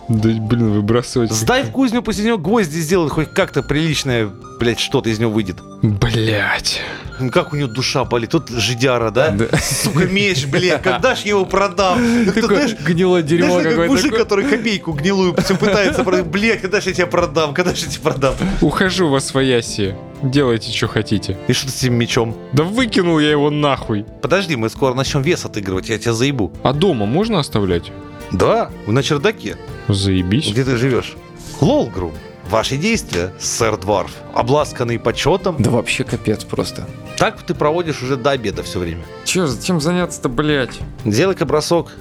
Да, 0.07 0.29
блин, 0.29 0.71
выбрасывать. 0.71 1.31
Сдай 1.31 1.63
в 1.63 1.71
кузню, 1.71 2.01
после 2.01 2.25
него 2.25 2.37
гвозди 2.37 2.79
сделай, 2.79 3.09
хоть 3.09 3.33
как-то 3.33 3.61
приличное, 3.61 4.29
блядь, 4.59 4.79
что-то 4.79 5.09
из 5.09 5.19
него 5.19 5.31
выйдет. 5.31 5.57
Блять. 5.81 6.81
Ну 7.19 7.31
как 7.31 7.53
у 7.53 7.57
него 7.57 7.67
душа 7.67 8.05
болит? 8.05 8.31
Тут 8.31 8.49
жидяра, 8.49 9.11
да? 9.11 9.31
Да. 9.31 9.45
Сука, 9.57 10.05
меч, 10.05 10.45
блядь, 10.45 10.81
когда 10.81 11.15
ж 11.15 11.19
я 11.19 11.31
его 11.31 11.45
продам? 11.45 11.99
Кто, 12.31 12.47
знаешь, 12.47 12.75
гнилое 12.79 13.21
дерьмо 13.21 13.47
знаешь, 13.47 13.63
как 13.63 13.71
какое-то. 13.71 13.93
мужик, 13.93 14.17
который 14.17 14.45
копейку 14.45 14.93
гнилую 14.93 15.35
все 15.43 15.55
пытается 15.55 16.03
продать. 16.03 16.27
Блядь, 16.27 16.61
когда 16.61 16.79
же 16.79 16.89
я 16.89 16.95
тебе 16.95 17.07
продам? 17.07 17.53
Когда 17.53 17.75
же 17.75 17.85
я 17.85 17.91
тебе 17.91 18.03
продам? 18.03 18.35
Ухожу 18.61 19.09
во 19.09 19.19
свояси. 19.19 19.95
Делайте, 20.21 20.71
что 20.71 20.87
хотите. 20.87 21.37
И 21.47 21.53
что 21.53 21.67
ты 21.67 21.71
с 21.71 21.83
этим 21.83 21.93
мечом? 21.95 22.35
Да 22.51 22.63
выкинул 22.63 23.19
я 23.19 23.31
его 23.31 23.49
нахуй. 23.49 24.05
Подожди, 24.21 24.55
мы 24.55 24.69
скоро 24.69 24.93
начнем 24.93 25.21
вес 25.21 25.45
отыгрывать, 25.45 25.89
я 25.89 25.97
тебя 25.97 26.13
заебу. 26.13 26.51
А 26.63 26.73
дома 26.73 27.05
можно 27.05 27.39
оставлять? 27.39 27.91
Да, 28.31 28.69
на 28.85 29.01
чердаке. 29.01 29.57
Заебись. 29.87 30.51
Где 30.51 30.63
ты 30.63 30.77
живешь? 30.77 31.15
Лолгрум. 31.61 32.13
Ваши 32.49 32.77
действия, 32.77 33.31
сэр 33.39 33.77
Дварф, 33.77 34.11
обласканные 34.33 34.99
почетом. 34.99 35.55
Да 35.59 35.69
вообще 35.69 36.03
капец 36.03 36.43
просто. 36.43 36.87
Так 37.17 37.41
ты 37.43 37.53
проводишь 37.53 38.01
уже 38.01 38.17
до 38.17 38.31
обеда 38.31 38.63
все 38.63 38.79
время. 38.79 39.03
Че, 39.23 39.45
зачем 39.45 39.79
заняться-то, 39.79 40.29
блядь? 40.29 40.79
Делай-ка 41.05 41.45
бросок. 41.45 41.91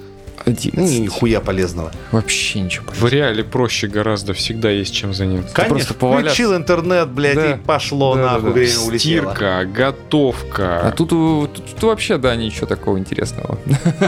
Ну, 0.47 0.53
11. 0.53 1.01
нихуя 1.01 1.41
полезного. 1.41 1.93
Вообще 2.13 2.61
ничего. 2.61 2.87
В 2.93 3.07
реале 3.09 3.45
проще 3.45 3.87
гораздо, 3.89 4.33
всегда 4.35 4.71
есть 4.71 4.95
чем 4.95 5.13
заняться. 5.15 5.55
Конечно, 5.55 5.75
просто 5.77 5.95
поваляться. 5.95 6.31
включил 6.35 6.57
интернет, 6.57 7.09
блядь, 7.11 7.35
Да. 7.37 7.53
и 7.53 7.57
пошло 7.59 8.15
Да, 8.15 8.23
нахуй, 8.23 8.41
да, 8.41 8.47
да. 8.47 8.53
время 8.53 8.79
улетело. 8.81 8.99
Стирка, 8.99 9.65
готовка. 9.65 10.81
А 10.89 10.93
тут, 10.93 11.13
у- 11.13 11.47
тут, 11.47 11.65
тут 11.67 11.83
вообще, 11.83 12.19
да, 12.19 12.35
ничего 12.37 12.67
такого 12.67 12.99
интересного. 12.99 13.59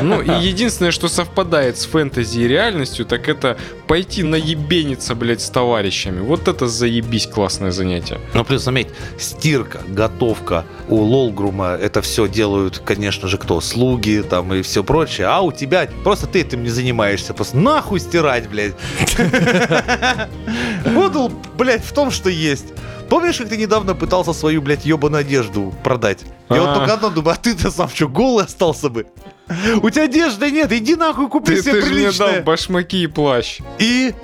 Ну 0.03 0.21
и 0.23 0.31
единственное, 0.41 0.91
что 0.93 1.09
совпадает 1.09 1.79
с 1.79 1.85
фэнтези 1.85 2.41
и 2.41 2.49
реальностью, 2.49 3.05
так 3.05 3.29
это 3.29 3.57
пойти 3.87 4.23
наебениться, 4.23 5.15
блядь, 5.15 5.41
с 5.41 5.51
товарищами. 5.51 6.21
Вот 6.21 6.49
это 6.49 6.67
заебись 6.67 7.27
классное 7.27 7.71
занятие. 7.73 8.19
Ну, 8.35 8.45
плюс, 8.45 8.63
заметь, 8.63 8.89
стирка, 9.19 9.81
готовка 9.89 10.65
у 10.89 10.97
Лолгрума, 10.97 11.71
это 11.81 12.01
все 12.03 12.29
делают, 12.29 12.79
конечно 12.85 13.29
же, 13.29 13.39
кто? 13.39 13.61
Слуги 13.61 14.23
там 14.23 14.53
и 14.55 14.63
все 14.63 14.83
прочее. 14.85 15.27
А 15.29 15.41
у 15.41 15.53
тебя 15.53 15.89
просто 16.05 16.20
ты 16.27 16.41
этим 16.41 16.63
не 16.63 16.69
занимаешься. 16.71 17.35
Просто 17.35 17.57
нахуй 17.57 18.01
стирать, 18.01 18.49
блядь. 18.49 18.75
Модул, 20.87 21.31
блядь, 21.57 21.85
в 21.85 21.93
том, 21.93 22.11
что 22.11 22.31
есть. 22.31 22.67
Помнишь, 23.09 23.39
как 23.39 23.49
ты 23.49 23.57
недавно 23.57 23.95
пытался 23.95 24.33
свою, 24.33 24.63
блядь, 24.63 24.85
ебаную 24.85 25.21
одежду 25.23 25.75
продать? 25.83 26.21
Я 26.49 26.61
вот 26.61 26.71
А. 26.71 26.75
только 26.77 26.93
одно 26.95 27.11
думаю, 27.11 27.35
а 27.35 27.37
ты-то 27.37 27.71
сам 27.71 27.89
что, 27.89 28.07
голый 28.09 28.45
остался 28.45 28.89
бы? 28.89 29.07
У 29.83 29.91
тебя 29.91 30.05
одежды 30.05 30.49
нет, 30.53 30.71
иди 30.71 30.95
нахуй 30.95 31.29
купи 31.29 31.57
Ты, 31.57 31.63
себе 31.63 31.73
ты 31.73 31.83
же 31.83 31.93
мне 31.93 32.03
дал 32.13 32.13
приличное. 32.29 32.43
башмаки 32.43 33.03
и 33.03 33.07
плащ. 33.09 33.59
И 33.81 34.15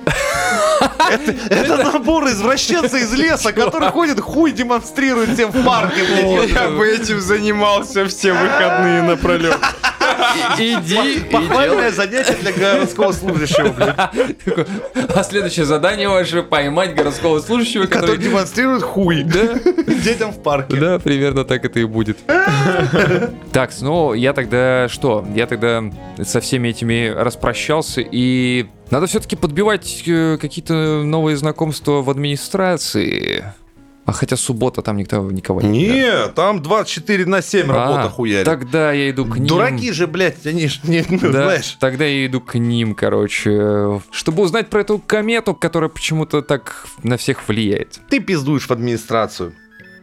это, 1.11 1.35
это 1.49 1.83
набор 1.83 2.27
извращенца 2.29 2.97
из 2.97 3.11
леса, 3.13 3.51
который 3.51 3.89
ходит 3.89 4.21
хуй 4.21 4.53
демонстрирует 4.53 5.33
всем 5.33 5.51
в 5.51 5.65
парке. 5.65 6.47
Я 6.47 6.69
бы 6.69 6.87
этим 6.87 7.19
занимался 7.19 8.05
все 8.05 8.31
выходные 8.31 9.01
напролет. 9.01 9.57
Иди, 10.57 11.19
Похвальное 11.31 11.91
занятие 11.91 12.35
для 12.41 12.51
городского 12.51 13.11
служащего, 13.11 13.69
блядь, 13.69 15.15
А 15.15 15.23
следующее 15.23 15.65
задание 15.65 16.09
ваше 16.09 16.43
поймать 16.43 16.95
городского 16.95 17.39
служащего, 17.39 17.85
который 17.85 18.01
который... 18.15 18.23
демонстрирует 18.23 18.83
хуй 18.83 19.23
Да, 19.23 19.53
детям 20.03 20.31
в 20.31 20.41
парке. 20.41 20.77
да, 20.77 20.99
примерно 20.99 21.43
так 21.43 21.65
это 21.65 21.79
и 21.79 21.85
будет. 21.85 22.17
Так, 23.51 23.71
ну 23.81 24.13
я 24.13 24.33
тогда 24.33 24.87
что? 24.89 25.25
Я 25.33 25.47
тогда 25.47 25.83
со 26.21 26.39
всеми 26.41 26.69
этими 26.69 27.07
распрощался 27.07 28.01
и 28.01 28.67
надо 28.91 29.07
все-таки 29.07 29.35
подбивать 29.35 30.03
э, 30.05 30.37
какие-то 30.39 31.03
новые 31.03 31.37
знакомства 31.37 32.01
в 32.01 32.09
администрации. 32.09 33.43
А 34.07 34.13
хотя 34.13 34.37
суббота 34.37 34.81
там 34.81 34.95
никто 34.95 35.17
никого 35.29 35.61
не 35.61 35.87
Не, 35.89 36.27
там 36.29 36.61
24 36.61 37.25
на 37.25 37.41
7 37.41 37.67
работа 37.67 38.03
А, 38.03 38.09
хуярит. 38.09 38.45
Тогда 38.45 38.93
я 38.93 39.09
иду 39.09 39.25
к 39.25 39.37
ним. 39.37 39.47
Дураки 39.47 39.91
же, 39.91 40.07
блядь, 40.07 40.47
они 40.47 40.69
ж 40.69 40.79
не, 40.83 41.03
ну, 41.09 41.19
Да, 41.19 41.43
знаешь. 41.43 41.75
тогда 41.79 42.05
я 42.05 42.25
иду 42.25 42.39
к 42.39 42.57
ним, 42.57 42.95
короче, 42.95 43.99
чтобы 44.11 44.43
узнать 44.43 44.69
про 44.69 44.79
эту 44.81 44.97
комету, 44.99 45.53
которая 45.53 45.89
почему-то 45.89 46.41
так 46.41 46.85
на 47.03 47.17
всех 47.17 47.45
влияет. 47.49 47.99
Ты 48.09 48.21
пиздуешь 48.21 48.67
в 48.67 48.71
администрацию. 48.71 49.53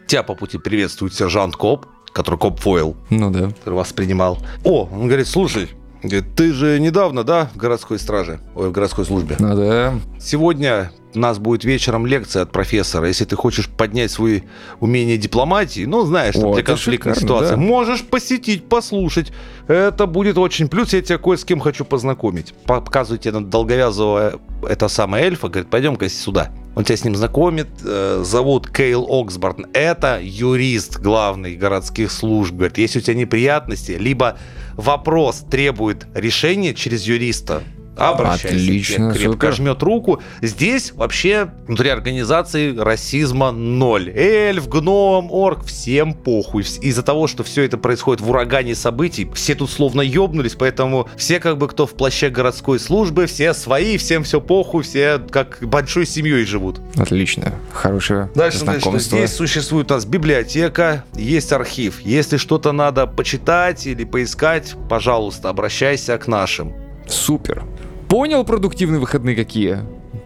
Тебя 0.06 0.23
по 0.23 0.34
пути 0.34 0.58
приветствует 0.58 1.14
сержант 1.14 1.56
Коп, 1.56 1.87
который 2.12 2.38
Коп 2.38 2.61
Фойл, 2.61 2.99
Ну 3.08 3.30
да. 3.30 3.49
который 3.49 3.75
вас 3.75 3.94
принимал. 3.94 4.38
О, 4.64 4.84
он 4.92 5.06
говорит, 5.06 5.26
слушай, 5.26 5.70
говорит, 6.08 6.34
ты 6.34 6.52
же 6.52 6.78
недавно, 6.80 7.25
да, 7.25 7.50
в 7.54 7.56
городской 7.56 7.99
страже, 7.99 8.40
ой, 8.54 8.68
в 8.68 8.73
городской 8.73 9.04
службе. 9.04 9.37
Ну 9.38 9.56
да. 9.56 9.94
Сегодня 10.20 10.90
у 11.14 11.18
нас 11.18 11.38
будет 11.38 11.64
вечером 11.64 12.06
лекция 12.06 12.42
от 12.42 12.52
профессора. 12.52 13.06
Если 13.06 13.25
ты 13.25 13.37
хочешь 13.37 13.68
поднять 13.68 14.11
свои 14.11 14.42
умения 14.80 15.16
дипломатии, 15.16 15.84
ну, 15.84 16.04
знаешь, 16.04 16.34
там, 16.34 16.50
О, 16.50 16.54
для 16.54 16.62
конфликтных 16.62 17.14
шикарно, 17.14 17.38
ситуаций, 17.38 17.56
да. 17.56 17.62
можешь 17.62 18.02
посетить, 18.02 18.68
послушать. 18.68 19.32
Это 19.68 20.06
будет 20.06 20.38
очень 20.38 20.68
плюс. 20.68 20.92
Я 20.92 21.02
тебя 21.02 21.18
кое 21.18 21.37
с 21.37 21.44
кем 21.44 21.61
хочу 21.61 21.84
познакомить. 21.84 22.54
Показывайте 22.66 23.30
на 23.30 23.44
долговязого 23.44 24.40
это 24.68 24.88
самое 24.88 25.26
эльфа. 25.26 25.49
Говорит, 25.49 25.70
пойдем-ка 25.70 26.08
сюда. 26.08 26.50
Он 26.75 26.85
тебя 26.85 26.97
с 26.97 27.04
ним 27.04 27.14
знакомит. 27.14 27.69
Э, 27.85 28.23
Зовут 28.25 28.69
Кейл 28.71 29.07
Оксборн. 29.09 29.66
Это 29.73 30.19
юрист 30.23 30.99
главный 30.99 31.54
городских 31.57 32.11
служб. 32.11 32.54
Говорит, 32.54 32.78
если 32.78 32.99
у 32.99 33.02
тебя 33.02 33.14
неприятности, 33.14 33.93
либо 33.93 34.38
вопрос 34.75 35.45
требует 35.49 36.07
решения 36.14 36.75
через 36.75 37.04
юриста, 37.04 37.62
обращайся. 37.96 38.56
Отлично, 38.56 39.12
крепко 39.12 39.46
супер. 39.46 39.52
жмет 39.52 39.82
руку. 39.82 40.22
Здесь 40.42 40.92
вообще 40.92 41.50
внутри 41.66 41.90
организации 41.90 42.76
расизма 42.76 43.50
ноль. 43.50 44.10
Эльф, 44.10 44.68
гном, 44.68 45.30
орк, 45.32 45.64
всем 45.64 46.14
похуй. 46.14 46.62
Из-за 46.62 47.02
того, 47.02 47.26
что 47.26 47.44
все 47.44 47.62
это 47.62 47.78
происходит 47.78 48.20
в 48.20 48.30
урагане 48.30 48.74
событий, 48.74 49.28
все 49.34 49.54
тут 49.54 49.70
словно 49.70 50.00
ёбнулись, 50.00 50.54
поэтому 50.54 51.08
все 51.16 51.40
как 51.40 51.58
бы 51.58 51.68
кто 51.68 51.86
в 51.86 51.94
плаще 51.94 52.30
городской 52.30 52.78
службы, 52.78 53.26
все 53.26 53.54
свои, 53.54 53.96
всем 53.96 54.24
все 54.24 54.40
похуй, 54.40 54.82
все 54.82 55.18
как 55.30 55.58
большой 55.62 56.06
семьей 56.06 56.44
живут. 56.44 56.80
Отлично. 56.96 57.54
Хорошее 57.72 58.30
Дальше, 58.34 58.58
значит, 58.58 58.82
знакомство. 58.82 59.18
здесь 59.18 59.32
существует 59.32 59.90
у 59.90 59.94
нас 59.94 60.04
библиотека, 60.04 61.04
есть 61.14 61.52
архив. 61.52 62.00
Если 62.00 62.36
что-то 62.36 62.72
надо 62.72 63.06
почитать 63.06 63.86
или 63.86 64.04
поискать, 64.04 64.74
пожалуйста, 64.88 65.48
обращайся 65.48 66.18
к 66.18 66.26
нашим. 66.26 66.84
Супер. 67.08 67.64
Понял 68.08 68.44
продуктивные 68.44 69.00
выходные 69.00 69.37
какие? 69.37 69.78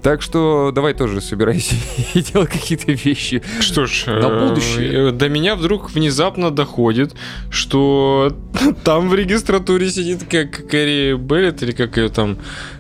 Так 0.03 0.23
что 0.23 0.71
давай 0.73 0.95
тоже 0.95 1.21
собирайся 1.21 1.75
и 2.15 2.21
делай 2.21 2.47
какие-то 2.47 2.93
вещи. 2.93 3.43
Что 3.61 3.87
ж, 3.87 4.05
На 4.07 4.27
э, 4.27 4.49
будущее. 4.49 5.09
э, 5.09 5.13
до 5.13 5.29
меня 5.29 5.57
вдруг 5.57 5.91
внезапно 5.91 6.51
доходит, 6.51 7.15
что 7.51 8.37
там 8.85 9.09
в 9.09 9.15
регистратуре 9.15 9.91
сидит 9.91 10.23
как 10.31 10.69
Кэрри 10.69 11.15
Беллет, 11.17 11.63
или 11.63 11.73
как 11.73 11.97
ее 11.97 12.09
там, 12.11 12.39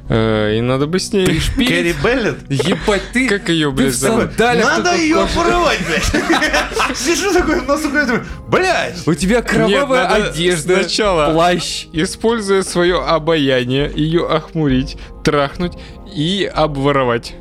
э, 0.08 0.56
и 0.58 0.60
надо 0.60 0.86
бы 0.86 0.98
с 0.98 1.12
ней... 1.12 1.26
Пришпилить? 1.26 1.68
Кэрри 1.68 1.94
Беллет? 2.04 2.38
Ебать, 2.50 3.02
ты... 3.12 3.28
Как 3.28 3.48
ее, 3.48 3.70
блядь, 3.72 3.94
зовут? 3.94 4.38
Надо 4.38 4.96
ее 4.96 5.26
порывать, 5.34 5.80
блядь. 5.86 6.96
Сижу 6.96 7.32
такой, 7.32 7.60
думаю, 7.60 8.24
блядь. 8.48 9.06
У 9.06 9.14
тебя 9.14 9.42
кровавая 9.42 10.06
одежда, 10.06 10.82
сначала- 10.82 11.32
плащ. 11.32 11.86
Используя 11.92 12.62
свое 12.62 13.00
обаяние, 13.00 13.90
ее 13.94 14.26
охмурить, 14.26 14.96
трахнуть 15.24 15.72
и 16.14 16.44
обворовать. 16.52 17.34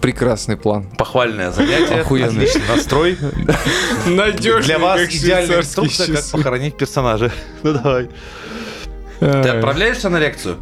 Прекрасный 0.00 0.56
план. 0.56 0.86
Похвальное 0.96 1.50
занятие, 1.50 2.00
Охуенно. 2.02 2.28
отличный 2.28 2.62
настрой. 2.68 3.18
Надежно, 4.06 4.62
Для 4.62 4.78
вас 4.78 5.00
как 5.00 5.10
идеальная 5.12 5.58
инструкция, 5.58 6.06
как 6.06 6.16
часы. 6.16 6.32
похоронить 6.36 6.76
персонажа. 6.76 7.32
Ну 7.62 7.72
давай. 7.72 8.08
Ты 9.18 9.26
отправляешься 9.26 10.08
на 10.08 10.18
лекцию? 10.18 10.58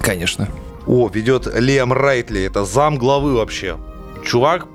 Конечно. 0.00 0.48
О, 0.86 1.10
ведет 1.12 1.46
Лиам 1.54 1.92
Райтли, 1.92 2.42
это 2.44 2.64
зам 2.64 2.96
главы 2.96 3.34
вообще. 3.34 3.76
Чувак 4.24 4.66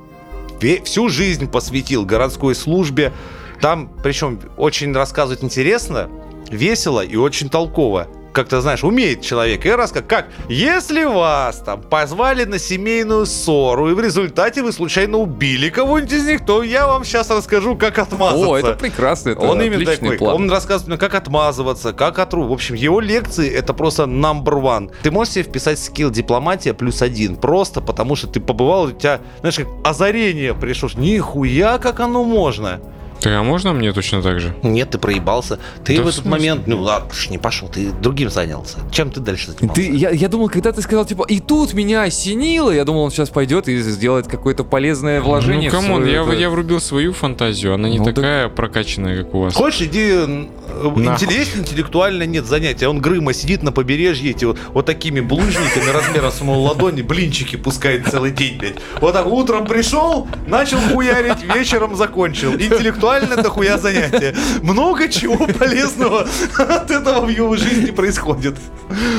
всю 0.85 1.09
жизнь 1.09 1.49
посвятил 1.49 2.05
городской 2.05 2.53
службе. 2.55 3.11
Там, 3.59 3.89
причем, 4.03 4.39
очень 4.55 4.93
рассказывать 4.93 5.43
интересно, 5.43 6.09
весело 6.51 7.03
и 7.03 7.15
очень 7.15 7.49
толково. 7.49 8.07
Как 8.33 8.47
ты 8.49 8.59
знаешь, 8.61 8.83
умеет 8.83 9.21
человек. 9.21 9.63
И 9.65 9.69
раз 9.69 9.91
как, 9.91 10.07
как, 10.07 10.25
если 10.49 11.03
вас 11.03 11.57
там 11.59 11.81
позвали 11.81 12.45
на 12.45 12.57
семейную 12.57 13.27
ссору, 13.27 13.91
и 13.91 13.93
в 13.93 13.99
результате 13.99 14.63
вы 14.63 14.71
случайно 14.71 15.19
убили 15.19 15.69
кого-нибудь 15.69 16.11
из 16.13 16.25
них, 16.25 16.43
то 16.43 16.63
я 16.63 16.87
вам 16.87 17.03
сейчас 17.03 17.29
расскажу, 17.29 17.77
как 17.77 17.99
отмазаться. 17.99 18.47
О, 18.47 18.57
это 18.57 18.73
прекрасно, 18.73 19.29
это 19.29 19.41
Он 19.41 19.61
именно 19.61 19.85
такой. 19.85 20.17
план. 20.17 20.35
Он 20.35 20.49
рассказывает, 20.49 20.87
мне, 20.87 20.97
как 20.97 21.13
отмазываться, 21.13 21.93
как 21.93 22.17
отру. 22.17 22.45
В 22.47 22.51
общем, 22.51 22.73
его 22.73 22.99
лекции 22.99 23.49
это 23.49 23.73
просто 23.73 24.03
number 24.03 24.59
one. 24.59 24.91
Ты 25.03 25.11
можешь 25.11 25.33
себе 25.33 25.43
вписать 25.43 25.77
скилл 25.77 26.09
дипломатия 26.09 26.73
плюс 26.73 27.03
один. 27.03 27.35
Просто 27.35 27.81
потому, 27.81 28.15
что 28.15 28.27
ты 28.27 28.39
побывал, 28.39 28.85
у 28.85 28.91
тебя, 28.91 29.21
знаешь, 29.41 29.57
как 29.57 29.67
озарение 29.83 30.55
пришло. 30.55 30.89
Нихуя, 30.95 31.77
как 31.77 31.99
оно 31.99 32.23
можно. 32.23 32.81
Так, 33.23 33.33
а 33.33 33.43
можно 33.43 33.71
мне 33.73 33.93
точно 33.93 34.21
так 34.21 34.39
же? 34.39 34.53
Нет, 34.63 34.89
ты 34.91 34.97
проебался. 34.97 35.57
Ты 35.85 35.95
Да 35.95 36.01
в 36.03 36.05
в 36.05 36.09
этот 36.09 36.25
момент, 36.25 36.67
ну 36.67 36.81
ладно, 36.81 37.13
ж 37.13 37.29
не 37.29 37.37
пошел, 37.37 37.69
ты 37.69 37.91
другим 37.91 38.29
занялся. 38.29 38.79
Чем 38.91 39.11
ты 39.11 39.21
дальше 39.21 39.51
занимался? 39.51 39.81
Ты, 39.81 39.89
я, 39.95 40.09
я 40.09 40.27
думал, 40.27 40.49
когда 40.49 40.73
ты 40.73 40.81
сказал, 40.81 41.05
типа, 41.05 41.25
и 41.29 41.39
тут 41.39 41.73
меня 41.73 42.03
осенило, 42.03 42.69
я 42.69 42.83
думал, 42.83 43.03
он 43.03 43.11
сейчас 43.11 43.29
пойдет 43.29 43.69
и 43.69 43.77
сделает 43.81 44.27
какое-то 44.27 44.65
полезное 44.65 45.21
вложение. 45.21 45.71
ну, 45.71 45.77
come 45.79 45.94
on, 45.94 46.05
я, 46.05 46.23
это- 46.23 46.33
я 46.33 46.49
врубил 46.49 46.81
свою 46.81 47.13
фантазию, 47.13 47.73
она 47.73 47.87
не 47.87 47.99
Ну, 47.99 48.05
так- 48.05 48.15
такая 48.15 48.49
прокачанная, 48.49 49.23
как 49.23 49.33
у 49.33 49.39
вас. 49.43 49.53
Хочешь, 49.53 49.83
иди 49.83 50.09
э, 50.11 50.25
Нахуй. 50.27 51.05
интеллектно, 51.05 51.61
интеллектуально 51.61 52.23
нет 52.23 52.45
занятия. 52.45 52.87
Он 52.89 52.99
Грыма 52.99 53.33
сидит 53.33 53.63
на 53.63 53.71
побережье, 53.71 54.31
эти 54.31 54.43
вот, 54.43 54.59
вот 54.73 54.85
такими 54.85 55.21
булыжниками 55.21 55.89
размером 55.91 56.31
с 56.31 56.41
мою 56.41 56.59
ладони, 56.59 57.01
блинчики 57.01 57.55
пускает 57.55 58.05
целый 58.09 58.31
день, 58.31 58.57
блядь. 58.57 58.75
Вот 58.99 59.13
так 59.13 59.27
утром 59.27 59.65
пришел, 59.65 60.27
начал 60.47 60.77
хуярить, 60.91 61.43
вечером 61.55 61.95
закончил. 61.95 62.53
Интеллектуально 62.53 63.12
дохуя 63.21 63.77
занятия. 63.77 64.35
Много 64.61 65.07
чего 65.09 65.47
полезного 65.47 66.27
от 66.57 66.91
этого 66.91 67.25
в 67.25 67.29
его 67.29 67.55
жизни 67.55 67.91
происходит. 67.91 68.55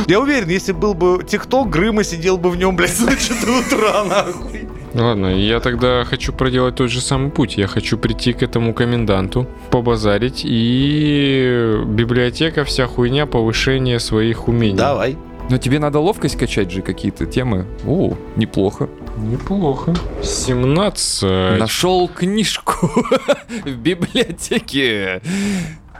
Я 0.06 0.20
уверен, 0.20 0.48
если 0.48 0.72
был 0.72 0.94
бы 0.94 1.24
ТикТок, 1.24 1.70
Грыма 1.70 2.04
сидел 2.04 2.36
бы 2.36 2.50
в 2.50 2.56
нем, 2.56 2.76
блядь, 2.76 2.96
с 2.96 3.00
ночи 3.00 3.32
до 3.44 3.58
утра, 3.58 4.04
нахуй. 4.04 4.68
Ладно, 4.94 5.26
я 5.26 5.58
тогда 5.58 6.04
хочу 6.04 6.32
проделать 6.32 6.76
тот 6.76 6.88
же 6.88 7.00
самый 7.00 7.30
путь. 7.30 7.56
Я 7.56 7.66
хочу 7.66 7.98
прийти 7.98 8.32
к 8.32 8.42
этому 8.42 8.72
коменданту, 8.72 9.48
побазарить, 9.70 10.42
и 10.44 11.80
библиотека, 11.86 12.64
вся 12.64 12.86
хуйня, 12.86 13.26
повышение 13.26 13.98
своих 13.98 14.46
умений. 14.46 14.76
Давай. 14.76 15.16
Но 15.50 15.58
тебе 15.58 15.78
надо 15.78 15.98
ловкость 15.98 16.36
качать 16.36 16.70
же 16.70 16.82
какие-то 16.82 17.26
темы. 17.26 17.66
О, 17.86 18.14
неплохо. 18.36 18.88
Неплохо. 19.16 19.94
17. 20.22 21.58
Нашел 21.60 22.08
книжку 22.08 22.90
в 23.64 23.76
библиотеке. 23.76 25.20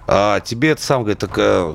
А 0.07 0.41
тебе 0.41 0.71
это 0.71 0.83
сам 0.83 1.03
говорит, 1.03 1.19
так, 1.19 1.33
э, 1.37 1.75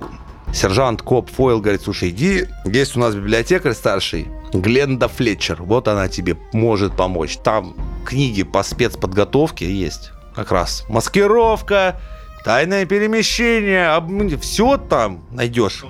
сержант 0.54 1.02
Коп 1.02 1.30
Фойл 1.32 1.62
говорит, 1.62 1.82
слушай, 1.82 2.10
иди, 2.10 2.46
есть 2.66 2.96
у 2.96 3.00
нас 3.00 3.16
библиотекарь 3.16 3.74
старший, 3.74 4.28
Гленда 4.54 5.08
Флетчер, 5.08 5.62
вот 5.62 5.88
она 5.88 6.08
тебе 6.08 6.38
может 6.54 6.96
помочь. 6.96 7.38
Там 7.38 7.76
книги 8.06 8.44
по 8.44 8.64
спецподготовке 8.64 9.72
есть, 9.72 10.12
как 10.36 10.52
раз. 10.52 10.86
Маскировка, 10.90 12.00
тайное 12.44 12.86
перемещение, 12.86 14.38
все 14.40 14.78
там 14.78 15.24
найдешь. 15.32 15.86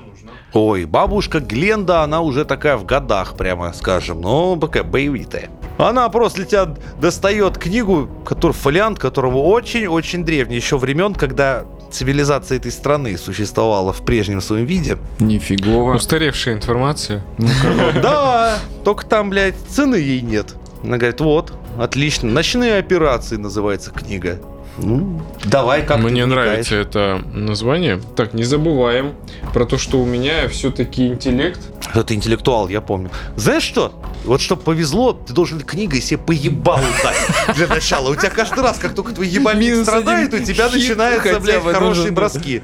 Ой, 0.54 0.86
бабушка 0.86 1.40
Гленда, 1.40 2.02
она 2.02 2.22
уже 2.22 2.44
такая 2.44 2.78
в 2.78 2.86
годах, 2.86 3.36
прямо 3.36 3.72
скажем, 3.74 4.22
но 4.22 4.56
такая 4.56 4.84
боевитая. 4.84 5.50
Она 5.78 6.10
просто 6.10 6.40
для 6.40 6.46
тебя 6.46 6.76
достает 7.00 7.58
книгу, 7.58 8.10
который, 8.26 8.54
фолиант 8.54 9.00
которого 9.00 9.38
очень-очень 9.38 10.26
древний, 10.26 10.56
еще 10.56 10.78
времен, 10.78 11.14
когда 11.14 11.66
цивилизация 11.92 12.58
этой 12.58 12.72
страны 12.72 13.18
существовала 13.18 13.94
в 13.94 14.04
прежнем 14.04 14.42
своем 14.42 14.66
виде. 14.66 14.98
Нифигово. 15.20 15.96
Устаревшая 15.96 16.56
информация. 16.56 17.24
Да, 18.02 18.58
только 18.84 19.06
там, 19.06 19.30
блядь, 19.30 19.56
цены 19.70 19.96
ей 19.96 20.22
нет. 20.22 20.56
Она 20.84 20.98
говорит, 20.98 21.22
вот, 21.22 21.54
отлично, 21.80 22.30
ночные 22.30 22.78
операции 22.78 23.36
называется 23.36 23.92
книга. 23.92 24.40
Ну, 24.82 25.22
давай, 25.46 25.86
как 25.86 26.00
Мне 26.00 26.26
нравится 26.26 26.76
это 26.76 27.22
название. 27.34 28.02
Так, 28.16 28.34
не 28.34 28.44
забываем 28.44 29.14
про 29.54 29.66
то, 29.66 29.78
что 29.78 30.00
у 30.00 30.06
меня 30.06 30.48
все-таки 30.48 31.08
интеллект. 31.08 31.60
Ты 32.06 32.14
интеллектуал, 32.14 32.70
я 32.70 32.82
помню. 32.82 33.10
Знаешь 33.36 33.64
что? 33.64 33.94
Вот 34.26 34.42
чтобы 34.42 34.62
повезло, 34.62 35.14
ты 35.14 35.34
должен 35.34 35.62
книгой 35.62 36.02
себе 36.02 36.18
поебал 36.18 36.82
дать 37.04 37.56
для 37.56 37.68
начала. 37.68 38.10
У 38.10 38.16
тебя 38.16 38.30
каждый 38.30 38.62
раз, 38.64 38.78
как 38.78 38.94
только 38.94 39.14
твой 39.14 39.28
ебальник 39.28 39.84
страдает, 39.84 40.34
у 40.34 40.40
тебя 40.40 40.70
начинаются, 40.70 41.40
блядь, 41.40 41.64
хорошие 41.64 42.12
броски. 42.12 42.62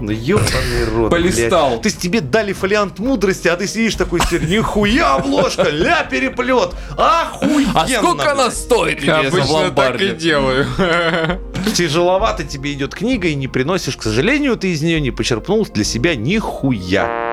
Ну, 0.00 0.10
ёбаный 0.10 0.84
рот, 0.94 1.10
Полистал. 1.10 1.70
блядь. 1.70 1.82
То 1.82 1.86
есть 1.88 2.00
тебе 2.00 2.20
дали 2.20 2.52
фолиант 2.52 2.98
мудрости, 2.98 3.48
а 3.48 3.56
ты 3.56 3.66
сидишь 3.66 3.94
такой, 3.94 4.20
сидишь, 4.20 4.48
нихуя 4.48 5.14
обложка, 5.14 5.68
ля 5.70 6.04
переплет, 6.04 6.70
охуенно. 6.96 7.82
А 7.82 7.86
сколько 7.88 8.32
она 8.32 8.50
стоит, 8.50 9.02
в 9.02 9.08
Обычно 9.08 9.70
так 9.70 10.00
и 10.00 10.10
делаю. 10.10 10.66
Тяжеловато 11.74 12.44
тебе 12.44 12.72
идет 12.72 12.94
книга 12.94 13.28
и 13.28 13.34
не 13.34 13.48
приносишь, 13.48 13.96
к 13.96 14.02
сожалению, 14.02 14.56
ты 14.56 14.72
из 14.72 14.82
нее 14.82 15.00
не 15.00 15.10
почерпнул 15.10 15.66
для 15.72 15.84
себя 15.84 16.14
нихуя. 16.14 17.23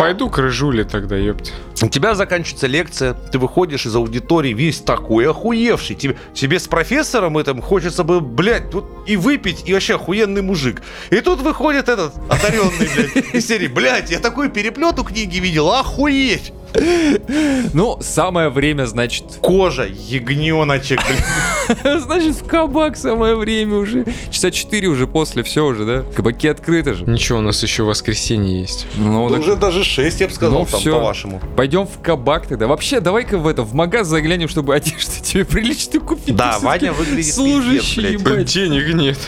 Пойду 0.00 0.30
к 0.30 0.38
рыжуле 0.38 0.84
тогда, 0.84 1.14
ёпт. 1.14 1.52
У 1.82 1.88
тебя 1.88 2.14
заканчивается 2.14 2.66
лекция, 2.66 3.12
ты 3.12 3.38
выходишь 3.38 3.84
из 3.84 3.94
аудитории 3.94 4.54
весь 4.54 4.80
такой 4.80 5.28
охуевший. 5.28 5.94
Тебе, 5.94 6.16
тебе 6.32 6.58
с 6.58 6.66
профессором 6.66 7.36
этим 7.36 7.60
хочется 7.60 8.02
бы, 8.02 8.22
блядь, 8.22 8.70
тут 8.70 8.86
и 9.06 9.18
выпить, 9.18 9.68
и 9.68 9.74
вообще 9.74 9.96
охуенный 9.96 10.40
мужик. 10.40 10.80
И 11.10 11.20
тут 11.20 11.42
выходит 11.42 11.90
этот 11.90 12.14
одаренный, 12.30 12.88
блядь, 12.94 13.34
из 13.34 13.46
серии, 13.46 13.66
блядь, 13.68 14.10
я 14.10 14.20
такой 14.20 14.48
переплет 14.48 14.98
у 14.98 15.04
книги 15.04 15.36
видел, 15.36 15.70
охуеть. 15.70 16.54
Ну, 17.72 17.98
самое 18.00 18.48
время, 18.48 18.86
значит... 18.86 19.24
Кожа, 19.40 19.86
ягненочек, 19.86 21.00
блядь. 21.06 22.00
Значит, 22.02 22.36
в 22.36 22.46
кабак 22.46 22.96
самое 22.96 23.36
время 23.36 23.76
уже. 23.76 24.04
Часа 24.30 24.50
4 24.50 24.88
уже 24.88 25.06
после, 25.06 25.42
все 25.42 25.64
уже, 25.64 25.84
да? 25.84 26.04
Кабаки 26.14 26.48
открыты 26.48 26.94
же. 26.94 27.04
Ничего, 27.04 27.38
у 27.38 27.42
нас 27.42 27.62
еще 27.62 27.84
воскресенье 27.84 28.60
есть. 28.60 28.86
Ну, 28.96 29.28
так 29.28 29.40
Уже 29.40 29.56
даже 29.56 29.84
6, 29.84 30.20
я 30.20 30.26
бы 30.28 30.32
сказал, 30.34 30.60
Ну, 30.60 30.66
там, 30.66 30.82
по-вашему. 30.82 31.40
Пойдем 31.56 31.86
в 31.86 32.00
кабак 32.02 32.46
тогда. 32.46 32.66
Вообще, 32.66 33.00
давай-ка 33.00 33.38
в 33.38 33.46
это, 33.46 33.62
в 33.62 33.74
магаз 33.74 34.08
заглянем, 34.08 34.48
чтобы 34.48 34.74
одежду 34.74 35.12
тебе 35.22 35.44
приличную 35.44 36.04
купить. 36.04 36.34
Да, 36.34 36.58
Ваня 36.60 36.92
выглядит 36.92 37.34
Служащий, 37.34 38.02
пиздец, 38.02 38.22
блядь. 38.22 38.36
ебать. 38.38 38.52
Денег 38.52 38.94
нет. 38.94 39.18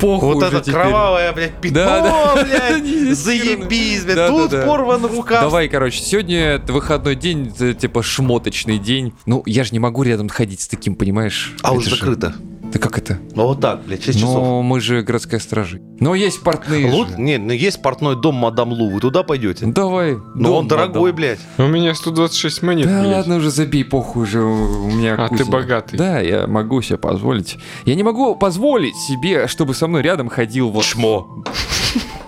Похуй 0.00 0.34
Вот 0.34 0.42
это 0.42 0.60
теперь. 0.60 0.74
кровавое, 0.74 1.32
блядь, 1.32 1.52
пятно, 1.60 1.80
Да, 1.84 2.34
да. 2.34 2.42
блядь, 2.44 3.16
заебись, 3.16 4.04
блядь, 4.04 4.16
Да, 4.16 4.28
да, 4.28 4.34
тут 4.36 4.50
да. 4.50 4.62
порван 4.66 5.04
рукав. 5.04 5.40
Давай, 5.42 5.68
короче, 5.68 6.00
сегодня 6.02 6.38
это 6.54 6.72
выходной 6.72 7.16
день, 7.16 7.52
это, 7.54 7.74
типа 7.74 8.02
шмоточный 8.02 8.78
день. 8.78 9.12
Ну, 9.26 9.42
я 9.46 9.64
же 9.64 9.70
не 9.72 9.78
могу 9.78 10.02
рядом 10.02 10.28
ходить 10.28 10.62
с 10.62 10.68
таким, 10.68 10.94
понимаешь? 10.94 11.54
А 11.62 11.68
Это 11.68 11.76
уже 11.78 11.90
же- 11.90 11.96
закрыто. 11.96 12.34
Да 12.72 12.78
как 12.78 12.98
это? 12.98 13.18
Ну 13.34 13.46
вот 13.46 13.60
так, 13.60 13.82
блядь, 13.84 14.04
6 14.04 14.18
часов. 14.20 14.34
Но 14.34 14.62
мы 14.62 14.80
же 14.80 15.02
городская 15.02 15.40
стража. 15.40 15.78
Но 15.98 16.14
есть 16.14 16.40
портные 16.42 16.90
Лут- 16.90 17.08
же. 17.10 17.20
Не, 17.20 17.36
ну 17.38 17.52
есть 17.52 17.82
портной 17.82 18.14
дом 18.14 18.36
Мадам 18.36 18.72
Лу, 18.72 18.90
вы 18.90 19.00
туда 19.00 19.22
пойдете? 19.24 19.66
Ну, 19.66 19.72
давай. 19.72 20.16
Ну 20.36 20.54
он 20.54 20.68
дорогой, 20.68 21.10
отдам. 21.10 21.16
блядь. 21.16 21.40
У 21.58 21.62
меня 21.66 21.94
126 21.94 22.62
монет, 22.62 22.86
Да 22.86 23.00
блядь. 23.00 23.12
ладно 23.16 23.36
уже, 23.36 23.50
забей, 23.50 23.84
похуй 23.84 24.22
уже, 24.22 24.40
у 24.40 24.90
меня 24.90 25.14
А 25.16 25.28
ты 25.28 25.44
богатый. 25.44 25.96
Да, 25.96 26.20
я 26.20 26.46
могу 26.46 26.80
себе 26.82 26.96
позволить. 26.98 27.58
Я 27.84 27.94
не 27.96 28.02
могу 28.04 28.36
позволить 28.36 28.94
себе, 28.96 29.48
чтобы 29.48 29.74
со 29.74 29.88
мной 29.88 30.02
рядом 30.02 30.28
ходил 30.28 30.70
вот... 30.70 30.84
Шмо. 30.84 31.42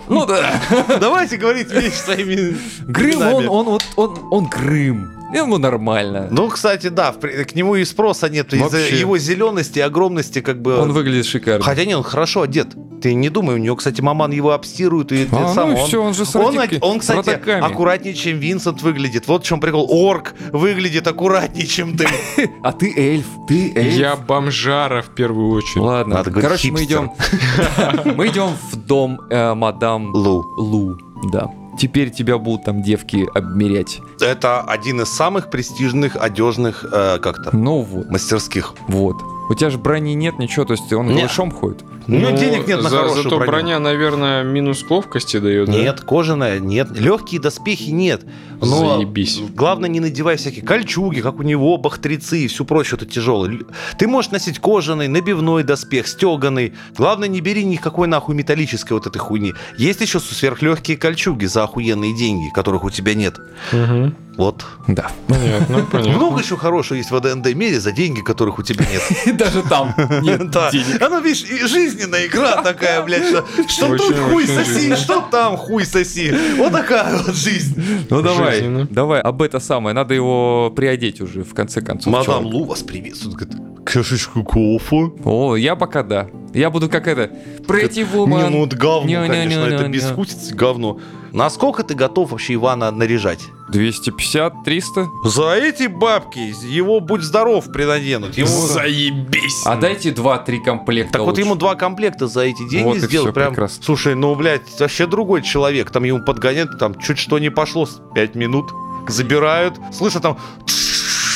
Ну 0.09 0.25
да. 0.25 0.61
Давайте 0.99 1.37
говорить 1.37 1.71
вещи 1.71 1.95
своими 1.95 2.57
Грым, 2.85 3.21
он, 3.21 3.47
он, 3.47 3.65
вот, 3.67 3.83
он, 3.95 4.17
он 4.31 4.45
Грым. 4.47 5.09
Ему 5.33 5.57
нормально. 5.57 6.27
Ну, 6.31 6.49
кстати, 6.49 6.87
да, 6.87 7.11
к 7.11 7.55
нему 7.55 7.75
и 7.75 7.85
спроса 7.85 8.29
нет. 8.29 8.53
Из-за 8.53 8.79
его 8.79 9.17
зелености 9.17 9.79
и 9.79 9.81
огромности, 9.81 10.41
как 10.41 10.61
бы... 10.61 10.77
Он 10.77 10.91
выглядит 10.91 11.25
шикарно. 11.25 11.63
Хотя 11.63 11.85
не, 11.85 11.95
он 11.95 12.03
хорошо 12.03 12.43
одет. 12.43 12.69
Ты 13.01 13.13
не 13.15 13.29
думай, 13.29 13.55
у 13.55 13.57
него, 13.57 13.75
кстати, 13.75 13.99
маман 13.99 14.31
его 14.31 14.51
обстирует. 14.51 15.11
И 15.11 15.23
А, 15.23 15.25
это 15.25 15.53
самое, 15.53 15.75
ну 15.75 15.81
он, 15.81 15.87
всё, 15.87 16.03
он 16.03 16.13
же 16.13 16.25
с 16.25 16.35
он, 16.35 16.57
он, 16.81 16.99
кстати, 16.99 17.17
родаками. 17.17 17.65
аккуратнее, 17.65 18.13
чем 18.13 18.37
Винсент 18.37 18.81
выглядит. 18.81 19.27
Вот 19.27 19.43
в 19.43 19.45
чем 19.45 19.59
прикол. 19.59 19.89
Орк 20.09 20.33
выглядит 20.51 21.05
аккуратнее, 21.07 21.67
чем 21.67 21.97
ты. 21.97 22.07
А 22.63 22.71
ты 22.71 22.93
эльф, 22.95 23.25
ты 23.47 23.73
эльф. 23.75 23.93
Я 23.93 24.15
бомжара 24.15 25.01
в 25.01 25.13
первую 25.15 25.51
очередь. 25.51 25.77
Ладно, 25.83 26.23
короче, 26.23 26.71
мы 26.71 26.83
идем, 26.83 27.11
мы 28.15 28.27
идем 28.27 28.51
в 28.71 28.75
дом 28.77 29.19
э, 29.29 29.53
мадам 29.53 30.13
Лу. 30.13 30.45
Лу, 30.57 30.97
да. 31.31 31.49
Теперь 31.79 32.11
тебя 32.11 32.37
будут 32.37 32.65
там 32.65 32.81
девки 32.81 33.25
обмерять. 33.35 33.99
Это 34.21 34.61
один 34.61 35.01
из 35.01 35.09
самых 35.09 35.49
престижных 35.49 36.15
одежных 36.15 36.85
э, 36.91 37.17
как-то 37.19 37.55
Ну 37.55 37.81
вот, 37.81 38.09
мастерских. 38.09 38.73
вот. 38.87 39.15
У 39.49 39.53
тебя 39.55 39.69
же 39.69 39.77
брони 39.77 40.13
нет, 40.13 40.39
ничего, 40.39 40.65
то 40.65 40.73
есть 40.73 40.91
он 40.93 41.07
Не. 41.09 41.15
голышом 41.19 41.51
ходит. 41.51 41.83
У 42.07 42.11
него 42.11 42.29
Ну, 42.31 42.37
денег 42.37 42.67
нет 42.67 42.81
на 42.81 42.89
за- 42.89 42.97
хорошую 42.97 43.23
Зато 43.23 43.37
броню. 43.37 43.51
броня, 43.51 43.79
наверное, 43.79 44.43
минус 44.43 44.83
к 44.83 44.91
ловкости 44.91 45.37
дает, 45.37 45.67
да? 45.67 45.73
Нет, 45.73 46.01
кожаная, 46.01 46.59
нет. 46.59 46.89
Легкие 46.91 47.39
доспехи 47.39 47.89
нет. 47.91 48.23
Но 48.61 48.95
Заебись. 48.97 49.41
главное 49.55 49.89
не 49.89 49.99
надевай 49.99 50.37
всякие 50.37 50.65
кольчуги, 50.65 51.19
как 51.21 51.39
у 51.39 51.43
него, 51.43 51.77
бахтрицы 51.77 52.39
и 52.39 52.47
всю 52.47 52.65
прочую 52.65 52.99
это 53.01 53.05
тяжелое. 53.09 53.59
Ты 53.97 54.07
можешь 54.07 54.31
носить 54.31 54.59
кожаный, 54.59 55.07
набивной 55.07 55.63
доспех, 55.63 56.07
стеганый. 56.07 56.73
Главное, 56.97 57.27
не 57.27 57.39
бери 57.41 57.63
никакой 57.65 58.07
нахуй 58.07 58.35
металлической 58.35 58.93
вот 58.93 59.07
этой 59.07 59.19
хуйни. 59.19 59.53
Есть 59.77 60.01
еще 60.01 60.19
сверхлегкие 60.19 60.97
кольчуги 60.97 61.45
за 61.45 61.63
охуенные 61.63 62.15
деньги, 62.15 62.49
которых 62.53 62.83
у 62.85 62.89
тебя 62.89 63.13
нет. 63.13 63.35
Мгм. 63.71 64.15
Вот. 64.35 64.65
Да. 64.87 65.11
Понятно, 65.27 65.85
понятно. 65.91 66.13
Много 66.17 66.39
еще 66.41 66.57
хорошего 66.57 66.97
есть 66.97 67.11
в 67.11 67.15
АДНД 67.15 67.53
мире 67.53 67.79
за 67.79 67.91
деньги, 67.91 68.21
которых 68.21 68.59
у 68.59 68.63
тебя 68.63 68.85
нет. 68.91 69.37
Даже 69.37 69.61
там 69.63 69.93
нет 70.21 70.49
Да. 70.51 70.71
денег. 70.71 71.01
Оно, 71.01 71.19
видишь, 71.19 71.43
и 71.43 71.65
жизненная 71.67 72.25
игра 72.27 72.61
такая, 72.63 73.03
блядь, 73.03 73.27
что, 73.27 73.45
что 73.67 73.87
Очень, 73.87 74.07
тут 74.07 74.17
хуй 74.17 74.47
соси, 74.47 74.95
что 74.95 75.21
там 75.29 75.57
хуй 75.57 75.85
соси. 75.85 76.33
Вот 76.57 76.71
такая 76.71 77.17
вот 77.21 77.35
жизнь. 77.35 77.81
Ну 78.09 78.21
давай, 78.21 78.55
Жизненно. 78.55 78.87
давай, 78.89 79.21
об 79.21 79.41
это 79.41 79.59
самое. 79.59 79.93
Надо 79.93 80.13
его 80.13 80.71
приодеть 80.75 81.21
уже, 81.21 81.43
в 81.43 81.53
конце 81.53 81.81
концов. 81.81 82.11
Мадам. 82.13 82.45
Лу 82.45 82.65
вас 82.65 82.81
приветствует. 82.81 83.35
Говорит, 83.35 83.87
Чашечку 83.87 84.43
кофе. 84.43 85.11
О, 85.25 85.55
я 85.55 85.75
пока 85.75 86.03
да. 86.03 86.27
Я 86.53 86.69
буду 86.69 86.89
как 86.89 87.07
это, 87.07 87.31
pretty 87.67 87.95
Не, 87.95 88.03
woman. 88.03 88.49
ну 88.49 88.65
это 88.65 88.75
говно, 88.75 89.07
Не-не-не-не-не. 89.07 89.55
конечно, 89.55 89.75
это 89.75 89.87
бескусица, 89.87 90.53
говно. 90.55 90.99
Насколько 91.31 91.83
ты 91.83 91.95
готов 91.95 92.29
вообще 92.29 92.53
Ивана 92.53 92.91
наряжать? 92.91 93.39
250, 93.69 94.63
300. 94.63 95.07
За 95.25 95.53
эти 95.55 95.87
бабки 95.87 96.53
его 96.67 96.99
будь 96.99 97.23
здоров 97.23 97.71
принаденут. 97.71 98.37
Ему... 98.37 98.47
Заебись! 98.47 99.63
А 99.65 99.75
дайте 99.75 100.11
2-3 100.11 100.63
комплекта 100.63 101.13
Так 101.13 101.21
вот 101.21 101.29
лучше. 101.29 101.41
ему 101.41 101.55
два 101.55 101.73
комплекта 101.73 102.27
за 102.27 102.41
эти 102.41 102.69
деньги 102.69 102.85
Вот 102.85 102.97
и 102.97 102.99
сделать. 102.99 103.33
Прям, 103.33 103.49
прекрасно. 103.49 103.83
слушай, 103.83 104.13
ну, 104.13 104.35
блядь, 104.35 104.79
вообще 104.79 105.07
другой 105.07 105.41
человек. 105.41 105.89
Там 105.89 106.03
ему 106.03 106.23
подгоняют, 106.23 106.77
там 106.77 106.99
чуть 106.99 107.17
что 107.17 107.39
не 107.39 107.49
пошло, 107.49 107.87
5 108.13 108.35
минут 108.35 108.71
забирают. 109.07 109.79
Слышно 109.91 110.21
там 110.21 110.37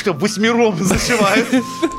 там 0.08 0.20
восьмером 0.20 0.76
зашивают. 0.82 1.48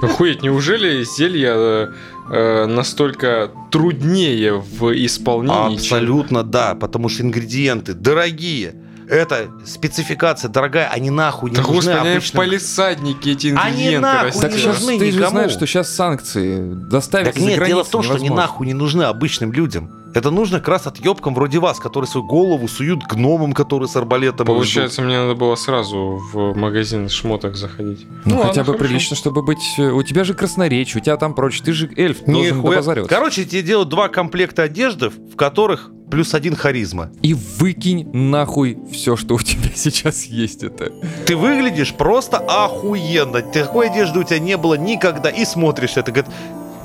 Охуеть, 0.03 0.43
неужели 0.43 1.05
зелья 1.05 1.91
э, 2.31 2.67
настолько 2.67 3.51
труднее 3.71 4.55
в 4.55 4.91
исполнении? 5.05 5.77
чем- 5.77 5.97
Абсолютно 5.97 6.43
да, 6.45 6.75
потому 6.75 7.09
что 7.09 7.23
ингредиенты 7.23 7.95
дорогие. 7.95 8.75
Это 9.11 9.49
спецификация 9.65 10.51
дорогая, 10.51 10.89
они 10.91 11.09
нахуй 11.09 11.49
не 11.51 11.57
Да 11.57 11.63
нужны 11.63 11.77
господи, 11.77 11.97
они 11.97 12.11
обычным. 12.11 12.37
палисаднике 12.37 13.33
эти 13.33 13.47
Они 13.47 13.55
ингредиенты 13.55 14.01
нахуй 14.01 14.27
растят. 14.27 14.43
Так 14.43 14.53
не 14.53 14.59
сейчас 14.59 14.75
нужны 14.81 14.99
ты 14.99 15.11
же 15.11 15.17
никому. 15.17 15.31
знаешь, 15.31 15.53
что 15.53 15.67
сейчас 15.67 15.95
санкции 15.95 16.75
доставить 16.91 17.27
Так 17.33 17.37
нет, 17.39 17.65
дело 17.67 17.85
в 17.85 17.89
том, 17.89 18.03
что 18.03 18.15
они 18.17 18.25
невозможно. 18.25 18.43
нахуй 18.53 18.67
не 18.67 18.75
нужны 18.75 19.05
обычным 19.05 19.53
людям. 19.53 19.91
Это 20.15 20.31
нужно 20.31 20.59
как 20.59 20.69
раз 20.69 20.87
отъебкам 20.87 21.35
вроде 21.35 21.59
вас, 21.59 21.79
которые 21.79 22.09
свою 22.09 22.27
голову 22.27 22.67
суют 22.69 23.03
гномам, 23.05 23.53
которые 23.53 23.89
с 23.89 23.97
арбалетом. 23.97 24.47
Получается, 24.47 25.03
мне 25.03 25.19
надо 25.19 25.35
было 25.35 25.55
сразу 25.55 26.21
в 26.33 26.55
магазин 26.57 27.09
шмоток 27.09 27.57
заходить. 27.57 28.07
Ну, 28.25 28.37
ладно, 28.37 28.49
хотя 28.49 28.61
бы 28.63 28.73
хорошо. 28.73 28.85
прилично, 28.85 29.17
чтобы 29.17 29.43
быть... 29.43 29.75
э, 29.79 29.91
У 29.91 30.03
тебя 30.03 30.25
же 30.25 30.35
красноречие, 30.35 31.01
у 31.01 31.05
тебя 31.05 31.17
там 31.17 31.35
прочее. 31.35 31.63
Ты 31.65 31.73
же 31.73 31.91
эльф, 31.97 32.17
ждут. 32.19 32.33
должен 32.35 32.57
Нихуя. 32.57 32.71
добазариваться. 32.73 33.15
Короче, 33.15 33.45
тебе 33.45 33.63
делают 33.63 33.89
два 33.91 34.09
комплекта 34.09 34.63
одежды, 34.63 35.11
в 35.11 35.37
которых 35.37 35.91
плюс 36.11 36.33
один 36.33 36.57
харизма. 36.57 37.11
И 37.21 37.35
выкинь 37.35 38.09
нахуй 38.15 38.79
все, 38.91 39.15
что 39.15 39.35
у 39.35 39.39
тебя 39.41 39.71
сейчас 39.75 40.25
есть 40.25 40.63
это. 40.63 40.91
Ты 41.27 41.37
выглядишь 41.37 41.93
просто 41.93 42.39
охуенно. 42.39 43.43
Такой 43.43 43.91
одежды 43.91 44.21
у 44.21 44.23
тебя 44.25 44.39
не 44.39 44.57
было 44.57 44.75
никогда. 44.75 45.29
И 45.29 45.45
смотришь 45.45 45.97
это, 45.97 46.11
говорит, 46.13 46.33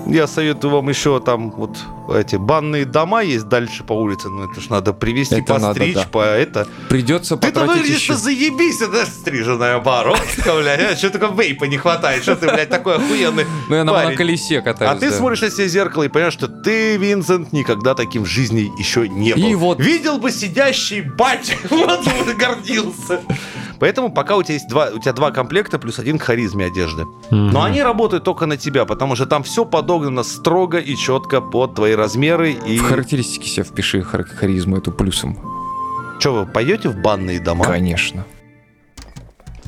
я 0.07 0.27
советую 0.27 0.71
вам 0.71 0.89
еще 0.89 1.19
там 1.19 1.51
вот 1.51 1.77
эти 2.13 2.35
банные 2.35 2.85
дома 2.85 3.23
есть 3.23 3.47
дальше 3.47 3.83
по 3.83 3.93
улице, 3.93 4.27
но 4.29 4.45
это 4.51 4.59
ж 4.59 4.69
надо 4.69 4.91
привезти, 4.93 5.35
Это 5.35 5.53
надо, 5.53 5.67
постричь, 5.67 5.95
да. 5.95 6.03
по 6.11 6.23
это. 6.25 6.67
Придется 6.89 7.37
Ты-то 7.37 7.59
потратить 7.61 7.81
выглядишь, 7.81 8.01
еще. 8.01 8.15
заебись, 8.15 8.81
это 8.81 9.05
стриженная 9.05 9.79
бородка, 9.79 10.55
блядь. 10.57 10.97
Что 10.97 11.09
только 11.11 11.27
вейпа 11.27 11.63
не 11.65 11.77
хватает, 11.77 12.23
что 12.23 12.35
ты, 12.35 12.47
блядь, 12.47 12.69
такой 12.69 12.95
охуенный 12.95 13.45
Ну, 13.69 13.75
я 13.75 13.83
на, 13.85 14.13
колесе 14.15 14.61
катаюсь. 14.61 14.91
А 14.91 14.95
ты 14.99 15.11
смотришь 15.11 15.41
на 15.41 15.49
себя 15.49 15.65
в 15.65 15.69
зеркало 15.69 16.03
и 16.03 16.07
понимаешь, 16.09 16.33
что 16.33 16.47
ты, 16.47 16.97
Винсент, 16.97 17.53
никогда 17.53 17.95
таким 17.95 18.23
в 18.23 18.27
жизни 18.27 18.71
еще 18.77 19.07
не 19.07 19.33
был. 19.33 19.43
И 19.47 19.55
вот- 19.55 19.79
Видел 19.79 20.17
бы 20.17 20.31
сидящий 20.31 21.01
батя, 21.01 21.55
вот 21.69 22.05
он 22.07 22.37
гордился. 22.37 23.21
Поэтому 23.79 24.11
пока 24.11 24.37
у 24.37 24.43
тебя 24.43 24.53
есть 24.55 24.67
два, 24.67 24.89
у 24.93 24.99
тебя 24.99 25.13
два 25.13 25.31
комплекта 25.31 25.79
плюс 25.79 25.99
один 25.99 26.17
к 26.17 26.23
харизме 26.23 26.65
одежды. 26.65 27.05
Но 27.31 27.63
они 27.63 27.81
работают 27.83 28.23
только 28.23 28.45
на 28.45 28.57
тебя, 28.57 28.85
потому 28.85 29.15
что 29.15 29.25
там 29.25 29.43
все 29.43 29.65
подогнано 29.65 30.23
строго 30.23 30.77
и 30.79 30.95
четко 30.95 31.41
под 31.41 31.75
твои 31.75 31.93
размеры. 31.95 32.51
И 32.53 32.77
В 32.77 32.83
характеристики 32.83 33.47
себе 33.47 33.63
впиши 33.63 34.01
хар- 34.01 34.23
харизму 34.25 34.77
эту 34.77 34.91
плюсом. 34.91 35.37
что, 36.19 36.33
вы 36.33 36.45
пойдете 36.45 36.89
в 36.89 36.97
банные 37.01 37.39
дома? 37.39 37.65
Конечно. 37.65 38.25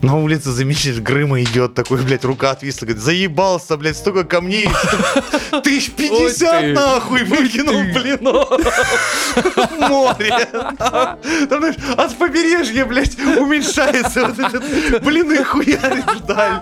На 0.02 0.18
улице 0.18 0.52
замечаешь, 0.52 0.98
Грыма 1.00 1.42
идет 1.42 1.74
такой, 1.74 2.02
блядь, 2.02 2.26
рука 2.26 2.52
отвисла, 2.52 2.86
говорит, 2.86 3.04
заебался, 3.04 3.78
блядь, 3.78 3.96
столько 3.98 4.24
камней, 4.24 4.68
тысяч 5.64 5.92
пятьдесят 5.92 6.74
нахуй 6.74 7.24
выкинул, 7.24 7.82
блин, 7.94 8.20
в 8.22 9.80
море. 9.90 10.48
Там, 10.52 11.60
знаешь, 11.60 11.76
от 11.98 12.16
побережья, 12.18 12.86
блядь, 12.86 13.18
уменьшается 13.18 14.28
вот 14.28 14.40
этот, 14.40 15.04
блин, 15.04 15.32
и 15.32 15.44
хуярит 15.44 16.06
вдаль. 16.22 16.62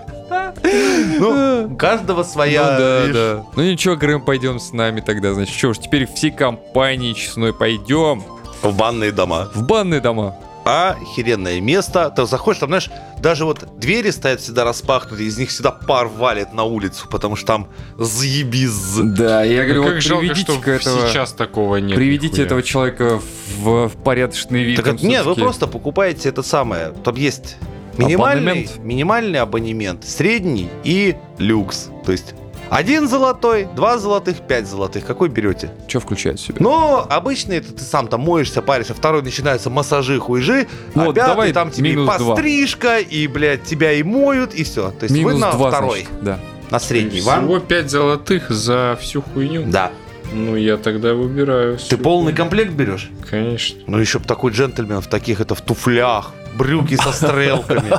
Ну, 1.19 1.67
у 1.71 1.75
каждого 1.75 2.23
своя, 2.23 2.61
ну 2.63 2.77
да, 2.79 2.99
видишь. 3.01 3.15
да. 3.15 3.43
Ну 3.55 3.63
ничего, 3.63 3.95
Грэм, 3.95 4.21
пойдем 4.23 4.59
с 4.59 4.71
нами 4.71 5.01
тогда. 5.01 5.33
Значит, 5.33 5.55
что 5.55 5.73
ж, 5.73 5.79
теперь 5.79 6.07
всей 6.07 6.31
компанией 6.31 7.13
честной 7.13 7.53
пойдем 7.53 8.23
в 8.61 8.75
банные 8.75 9.11
дома. 9.11 9.49
в 9.53 9.63
банные 9.63 9.99
дома. 9.99 10.35
Охеренное 10.65 11.59
место. 11.59 12.11
Ты 12.15 12.25
заходишь, 12.25 12.59
там, 12.59 12.69
знаешь, 12.69 12.89
даже 13.19 13.45
вот 13.45 13.79
двери 13.79 14.11
стоят 14.11 14.39
всегда 14.39 14.63
распахнутые, 14.63 15.27
из 15.27 15.37
них 15.37 15.49
всегда 15.49 15.71
пар 15.71 16.07
валит 16.07 16.53
на 16.53 16.63
улицу, 16.63 17.07
потому 17.09 17.35
что 17.35 17.47
там 17.47 17.69
заебись. 17.97 18.97
Да, 18.97 19.43
я 19.43 19.63
говорю, 19.63 19.83
как 19.83 19.93
вот 19.95 20.03
жалко, 20.03 20.35
что 20.35 20.53
этого... 20.53 21.07
сейчас 21.07 21.33
такого 21.33 21.77
нет. 21.77 21.95
Приведите 21.95 22.27
нихуя. 22.27 22.45
этого 22.45 22.63
человека 22.63 23.21
в, 23.57 23.89
в 23.89 24.03
порядочный 24.03 24.63
вид. 24.63 24.77
Так 24.77 24.87
это, 24.87 25.05
нет, 25.05 25.25
вы 25.25 25.35
просто 25.35 25.67
покупаете 25.67 26.29
это 26.29 26.43
самое. 26.43 26.93
Там 27.03 27.15
есть 27.15 27.57
минимальный, 27.97 28.51
Абонемент? 28.51 28.77
минимальный 28.83 29.39
абонемент, 29.39 30.05
средний 30.05 30.69
и 30.83 31.15
люкс. 31.37 31.89
То 32.05 32.11
есть 32.11 32.35
один 32.73 33.07
золотой, 33.07 33.67
два 33.75 33.99
золотых, 33.99 34.37
пять 34.41 34.67
золотых. 34.67 35.05
Какой 35.05 35.29
берете? 35.29 35.69
Что 35.87 35.99
включает 35.99 36.39
в 36.39 36.41
себя? 36.43 36.55
Но 36.59 37.05
обычно 37.07 37.53
это 37.53 37.71
ты 37.71 37.83
сам 37.83 38.07
там 38.07 38.21
моешься, 38.21 38.63
паришься, 38.63 38.95
второй 38.95 39.21
начинается 39.21 39.69
массажи, 39.69 40.19
хуйжи, 40.19 40.67
Ну 40.95 41.03
а 41.03 41.05
вот 41.05 41.15
пятый 41.15 41.27
давай 41.27 41.53
там 41.53 41.69
тебе 41.69 41.93
и 41.93 42.05
пострижка, 42.05 42.97
и, 42.97 43.27
блядь, 43.27 43.63
тебя 43.63 43.91
и 43.93 44.01
моют, 44.01 44.55
и 44.55 44.63
все. 44.63 44.89
То 44.89 45.03
есть 45.03 45.15
Минус 45.15 45.33
вы 45.33 45.39
на 45.39 45.51
два, 45.51 45.69
второй, 45.69 45.99
значит, 45.99 46.23
да. 46.23 46.39
на 46.71 46.79
средний. 46.79 47.21
Вам? 47.21 47.45
Всего 47.45 47.59
5 47.59 47.91
золотых 47.91 48.49
за 48.49 48.97
всю 48.99 49.21
хуйню? 49.21 49.65
Да. 49.67 49.91
Ну, 50.31 50.55
я 50.55 50.77
тогда 50.77 51.13
выбираю. 51.13 51.77
Ты 51.77 51.95
полный 51.95 52.33
комплект 52.33 52.71
берешь? 52.71 53.11
Конечно. 53.29 53.81
Ну, 53.85 53.99
еще 53.99 54.17
б 54.17 54.25
такой 54.25 54.51
джентльмен 54.51 54.99
в 54.99 55.07
таких, 55.07 55.41
это 55.41 55.53
в 55.53 55.61
туфлях, 55.61 56.31
брюки 56.55 56.95
со 56.95 57.11
стрелками. 57.11 57.91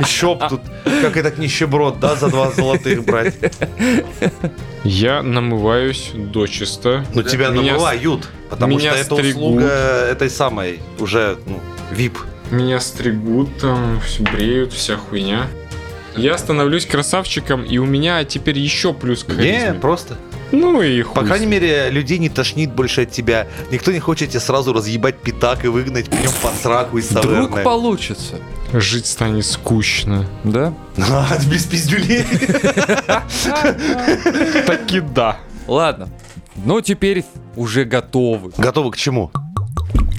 Еще 0.00 0.34
б 0.34 0.46
тут, 0.48 0.60
как 1.02 1.16
этот 1.16 1.38
нищеброд, 1.38 2.00
да, 2.00 2.16
за 2.16 2.28
два 2.28 2.50
золотых 2.50 3.04
брать. 3.04 3.34
Я 4.84 5.22
намываюсь 5.22 6.12
дочисто. 6.14 7.04
Ну, 7.14 7.22
тебя 7.22 7.48
Меня 7.48 7.72
намывают, 7.72 8.28
потому 8.50 8.78
что 8.78 8.88
это 8.88 9.14
услуга 9.14 9.68
этой 10.10 10.30
самой, 10.30 10.80
уже, 10.98 11.38
ну, 11.46 11.60
VIP. 11.92 12.16
Меня 12.50 12.80
стригут, 12.80 13.58
там, 13.58 14.00
всё 14.00 14.22
бреют, 14.22 14.72
вся 14.72 14.96
хуйня. 14.96 15.46
Я 16.16 16.36
становлюсь 16.38 16.86
красавчиком, 16.86 17.62
и 17.62 17.78
у 17.78 17.84
меня 17.86 18.24
теперь 18.24 18.58
еще 18.58 18.92
плюс 18.92 19.22
к 19.22 19.34
Не, 19.34 19.74
просто. 19.74 20.16
Ну 20.52 20.80
и 20.80 21.02
хуй. 21.02 21.14
По 21.14 21.24
крайней 21.26 21.46
мере, 21.46 21.90
людей 21.90 22.18
не 22.18 22.28
тошнит 22.28 22.72
больше 22.72 23.02
от 23.02 23.10
тебя. 23.10 23.46
Никто 23.70 23.92
не 23.92 23.98
хочет 24.00 24.30
тебе 24.30 24.40
сразу 24.40 24.72
разъебать 24.72 25.18
пятак 25.18 25.64
и 25.64 25.68
выгнать 25.68 26.08
пнем 26.08 26.30
под 26.42 26.54
сраку 26.54 26.98
из 26.98 27.10
Вдруг 27.10 27.24
таверны. 27.24 27.62
получится. 27.62 28.36
Жить 28.72 29.06
станет 29.06 29.46
скучно. 29.46 30.26
Да? 30.44 30.72
А, 30.98 31.38
без 31.50 31.64
пиздюлей. 31.64 32.24
Таки 34.66 35.00
да. 35.00 35.38
Ладно. 35.66 36.08
Ну, 36.64 36.80
теперь 36.80 37.24
уже 37.56 37.84
готовы. 37.84 38.52
Готовы 38.56 38.90
к 38.90 38.96
чему? 38.96 39.30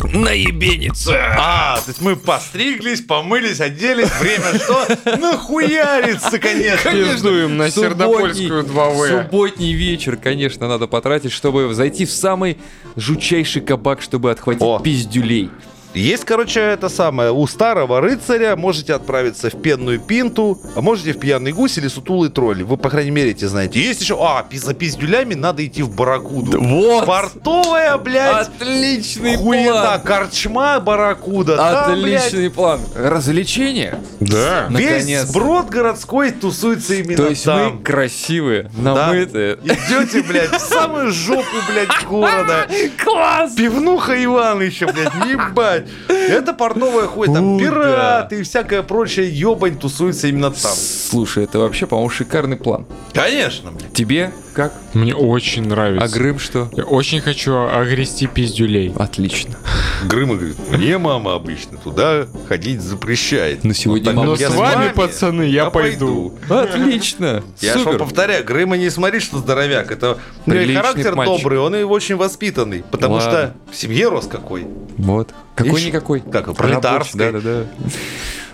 Наебениться! 0.04 1.36
А, 1.38 1.80
то 1.80 1.90
есть 1.90 2.02
мы 2.02 2.16
постриглись, 2.16 3.02
помылись, 3.02 3.60
оделись, 3.60 4.10
время 4.20 4.58
что? 4.60 4.88
Нахуяриться, 5.18 6.40
конечно. 6.40 6.92
Пиздуем 6.92 7.58
на 7.58 7.70
Сердопольскую 7.70 8.64
2В. 8.64 9.24
Субботний 9.24 9.74
вечер, 9.74 10.16
конечно, 10.18 10.68
надо 10.68 10.88
потратить, 10.88 11.32
чтобы 11.32 11.74
зайти 11.74 12.06
в 12.06 12.12
самый 12.12 12.58
жучайший 12.96 13.62
кабак, 13.62 14.02
чтобы 14.02 14.32
отхватить 14.32 14.84
пиздюлей. 14.84 15.50
Есть, 15.94 16.24
короче, 16.24 16.60
это 16.60 16.88
самое, 16.88 17.32
у 17.32 17.48
старого 17.48 18.00
рыцаря 18.00 18.56
можете 18.56 18.94
отправиться 18.94 19.50
в 19.50 19.60
пенную 19.60 20.00
пинту, 20.00 20.60
а 20.76 20.82
можете 20.82 21.14
в 21.14 21.20
пьяный 21.20 21.52
гусь 21.52 21.78
или 21.80 21.88
сутулый 21.88 22.30
тролль. 22.30 22.64
Вы, 22.64 22.78
по 22.78 22.90
крайней 22.90 23.10
мере, 23.12 23.32
эти 23.32 23.46
знаете. 23.46 23.80
Есть 23.80 24.02
еще, 24.02 24.18
а, 24.22 24.46
за 24.52 24.74
пиздюлями 24.76 25.34
надо 25.34 25.66
идти 25.66 25.82
в 25.82 25.90
баракуду. 25.96 26.62
Вот! 26.62 27.06
Портовая, 27.06 27.98
блядь, 27.98 28.50
Отличный 28.60 29.38
хуета, 29.38 29.72
план! 29.72 30.02
корчма, 30.02 30.80
баракуда. 30.80 31.58
Там, 31.58 32.00
блядь, 32.02 32.22
Отличный 32.28 32.50
план. 32.52 32.82
Развлечение? 32.96 34.00
Да. 34.20 34.68
Весь 34.70 34.90
Наконец. 34.92 35.28
сброд 35.28 35.70
городской 35.70 36.32
тусуется 36.32 36.96
именно 36.96 37.18
То 37.18 37.28
есть 37.30 37.44
там. 37.46 37.78
мы 37.78 37.84
красивые, 37.84 38.70
намытые. 38.78 39.56
Идете, 39.64 40.22
блядь, 40.22 40.52
в 40.52 40.60
самую 40.60 41.12
жопу, 41.12 41.44
блядь, 41.68 42.06
города. 42.08 42.68
Класс! 43.04 43.54
Пивнуха 43.56 44.24
Иван 44.24 44.62
еще, 44.62 44.86
блядь, 44.86 45.14
ебать. 45.28 45.79
Это 46.08 46.54
портовая 46.54 47.08
хуй, 47.08 47.28
там 47.28 47.58
пираты 47.60 48.40
и 48.40 48.44
всякая 48.44 48.84
прочая 48.84 49.26
ебань 49.26 49.78
тусуется 49.78 50.28
именно 50.28 50.52
там. 50.52 50.72
Слушай, 50.74 51.46
это 51.46 51.60
вообще, 51.60 51.88
по-моему, 51.88 52.10
шикарный 52.10 52.58
план. 52.58 52.86
Конечно, 53.14 53.72
блядь. 53.72 53.94
Тебе 53.94 54.32
как? 54.54 54.74
Мне 54.94 55.16
очень 55.16 55.68
нравится. 55.68 56.06
А 56.06 56.10
Грым 56.10 56.40
что? 56.40 56.70
Я 56.74 56.84
очень 56.84 57.22
хочу 57.22 57.56
огрести 57.68 58.28
пиздюлей. 58.28 58.94
Отлично. 58.98 59.56
Грыма 60.04 60.36
говорит, 60.36 60.58
мне 60.70 60.98
мама 60.98 61.36
обычно 61.36 61.78
туда 61.78 62.28
ходить 62.48 62.82
запрещает. 62.82 63.64
Но 63.64 63.74
сегодня 63.74 64.06
так 64.06 64.16
мама- 64.16 64.36
я 64.36 64.50
с 64.50 64.56
вами, 64.56 64.92
пацаны, 64.94 65.44
я 65.44 65.70
пойду. 65.70 66.38
Отлично. 66.50 67.44
Я 67.60 67.78
же 67.78 67.86
повторяю, 67.98 68.46
Грыма 68.46 68.78
не 68.78 68.90
смотри, 68.90 69.20
что 69.20 69.38
здоровяк. 69.40 69.92
Это 69.92 70.18
характер 70.46 71.16
мальчик. 71.16 71.38
добрый, 71.38 71.60
он 71.60 71.76
и 71.76 71.84
очень 71.84 72.16
воспитанный. 72.16 72.84
Потому 72.90 73.16
Ладно. 73.16 73.32
что 73.32 73.72
в 73.72 73.76
семье 73.76 74.10
рос 74.10 74.28
какой. 74.28 74.68
Вот. 74.98 75.34
Какой-никакой. 75.56 76.22
как, 76.22 76.56
пролетарской. 76.56 77.32
Да-да-да. 77.32 77.66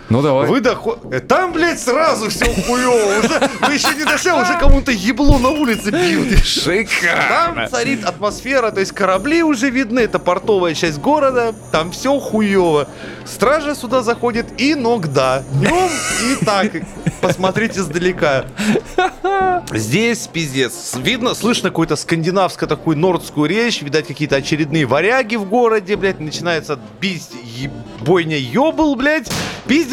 Ну 0.09 0.21
давай. 0.21 0.47
Вы 0.47 0.61
доход... 0.61 0.99
Э, 1.11 1.19
Там, 1.19 1.51
блядь, 1.51 1.79
сразу 1.79 2.29
все 2.29 2.45
хуево. 2.45 3.19
Уже, 3.19 3.49
вы 3.61 3.73
еще 3.73 3.95
не 3.95 4.03
дошли, 4.03 4.29
а 4.31 4.35
уже 4.41 4.57
кому-то 4.59 4.91
ебло 4.91 5.39
на 5.39 5.49
улице 5.49 5.89
бьют. 5.89 6.27
Там 7.29 7.67
царит 7.69 8.05
атмосфера, 8.05 8.71
то 8.71 8.79
есть 8.79 8.91
корабли 8.91 9.41
уже 9.43 9.69
видны, 9.69 10.01
это 10.01 10.19
портовая 10.19 10.75
часть 10.75 10.99
города, 10.99 11.55
там 11.71 11.91
все 11.91 12.19
хуево. 12.19 12.87
Стража 13.25 13.73
сюда 13.75 14.03
заходит 14.03 14.45
иногда, 14.57 15.43
днем 15.53 15.89
и 16.31 16.45
так. 16.45 16.71
Посмотрите 17.21 17.79
издалека. 17.79 18.45
Здесь 19.73 20.27
пиздец. 20.27 20.93
Видно, 20.95 21.33
слышно 21.33 21.69
какую-то 21.69 21.95
скандинавскую 21.95 22.69
такую 22.69 22.97
нордскую 22.97 23.49
речь, 23.49 23.81
видать 23.81 24.05
какие-то 24.05 24.35
очередные 24.35 24.85
варяги 24.85 25.35
в 25.35 25.45
городе, 25.45 25.95
блядь, 25.95 26.19
начинается 26.19 26.79
бить 27.01 27.27
бойня 28.01 28.37
ёбл, 28.37 28.95
блядь, 28.95 29.31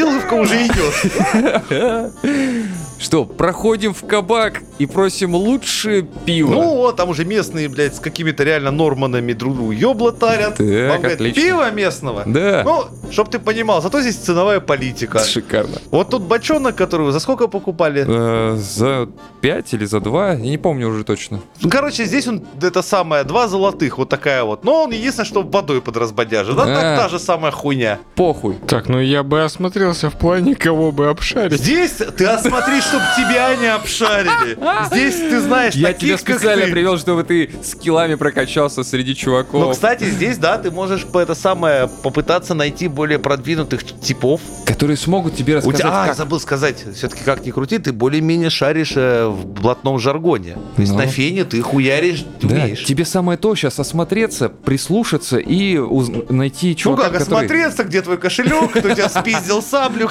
пизделывка 0.03 0.35
уже 0.35 0.67
идет. 0.67 2.13
Что, 3.03 3.25
проходим 3.25 3.95
в 3.95 4.07
кабак 4.07 4.63
и 4.79 4.87
просим 4.87 5.35
лучшее 5.35 6.03
пиво. 6.03 6.53
Ну 6.53 6.77
вот, 6.77 6.97
там 6.97 7.09
уже 7.09 7.25
местные, 7.25 7.69
блядь, 7.69 7.97
с 7.97 7.99
какими-то 8.01 8.45
реально 8.45 8.71
норманами 8.71 9.33
друг 9.33 9.57
другу 9.57 9.73
ёбла 9.73 10.13
тарят. 10.13 10.55
Так, 10.57 10.61
Вам 10.61 10.99
говорят, 11.01 11.15
отлично. 11.15 11.43
пиво 11.43 11.71
местного. 11.73 12.23
Да. 12.27 12.63
Ну, 12.65 12.85
чтоб 13.11 13.29
ты 13.29 13.41
понимал, 13.41 13.83
зато 13.83 14.01
здесь 14.01 14.17
ценовая 14.17 14.61
политика. 14.61 15.19
Шикарно. 15.19 15.79
Вот 15.91 16.11
тут 16.11 16.23
бочонок, 16.23 16.77
который 16.77 17.07
вы 17.07 17.13
за 17.13 17.19
сколько 17.19 17.49
покупали? 17.49 18.05
Э, 18.07 18.57
за 18.57 19.09
5 19.41 19.75
или 19.75 19.85
за 19.85 20.01
2, 20.01 20.29
я 20.35 20.37
не 20.37 20.59
помню 20.59 20.89
уже 20.89 21.03
точно. 21.03 21.41
Ну, 21.61 21.69
короче, 21.71 22.05
здесь 22.05 22.29
он, 22.29 22.45
это 22.61 22.83
самое, 22.83 23.25
два 23.25 23.49
золотых, 23.49 23.99
вот 23.99 24.09
такая 24.09 24.45
вот. 24.45 24.65
Но 24.65 24.85
он 24.85 24.93
единственное, 24.93 25.27
что 25.27 25.43
водой 25.43 25.83
подразбодяжит. 25.83 26.55
Да, 26.55 26.67
так 26.67 26.99
та 27.01 27.09
же 27.09 27.19
самая 27.19 27.51
хуйня. 27.51 27.99
Похуй. 28.15 28.55
Так, 28.69 28.89
ну 28.89 29.01
я 29.01 29.25
бы 29.25 29.43
осмотрелся 29.43 30.09
в 30.09 30.15
плане, 30.15 30.55
кого 30.55 30.93
бы 30.93 31.09
обшарить. 31.09 31.61
Здесь 31.61 31.93
ты 32.17 32.27
осмотри, 32.27 32.81
чтобы 32.93 33.05
тебя 33.17 33.57
не 33.57 33.67
обшарили. 33.67 34.59
Здесь 34.87 35.15
ты 35.17 35.41
знаешь 35.41 35.75
Я 35.75 35.89
таких, 35.89 36.09
тебя 36.09 36.19
специально 36.19 36.65
ты. 36.67 36.71
привел, 36.73 36.99
чтобы 36.99 37.25
ты 37.25 37.51
скиллами 37.63 38.15
прокачался 38.17 38.83
среди 38.85 39.15
чуваков. 39.15 39.61
Ну, 39.61 39.71
кстати, 39.71 40.05
здесь, 40.05 40.37
да, 40.39 40.59
ты 40.59 40.71
можешь 40.71 41.05
по 41.05 41.19
это 41.19 41.35
самое 41.35 41.89
попытаться 42.03 42.55
найти 42.55 42.89
более 42.89 43.19
продвинутых 43.19 43.85
типов. 44.01 44.41
которые 44.67 44.97
смогут 44.97 45.37
тебе 45.37 45.55
У 45.55 45.57
рассказать, 45.59 45.79
тебя, 45.81 46.03
а, 46.03 46.07
как... 46.09 46.17
забыл 46.17 46.41
сказать, 46.41 46.85
все-таки 46.95 47.23
как 47.25 47.45
ни 47.47 47.51
крути, 47.51 47.79
ты 47.79 47.93
более-менее 47.93 48.51
шаришь 48.51 48.93
э, 48.97 49.27
в 49.27 49.47
блатном 49.47 49.99
жаргоне. 49.99 50.55
То 50.77 50.81
есть 50.83 50.93
Ну. 50.93 50.99
на 50.99 51.07
фене 51.07 51.45
ты 51.45 51.61
хуяришь, 51.63 52.25
ты 52.41 52.47
Да, 52.49 52.55
умеешь. 52.57 52.85
тебе 52.85 53.05
самое 53.05 53.39
то 53.39 53.55
сейчас 53.55 53.79
осмотреться, 53.79 54.49
прислушаться 54.49 55.39
и 55.39 55.77
уз- 55.79 56.11
найти 56.31 56.71
Ну 56.71 56.75
чувака, 56.75 57.03
как, 57.11 57.19
который... 57.21 57.37
осмотреться, 57.47 57.85
где 57.85 58.03
твой 58.03 58.19
кошелек, 58.19 58.71
кто 58.71 58.91
тебя 58.91 59.09
спиздил 59.09 59.63
саблю. 59.63 60.09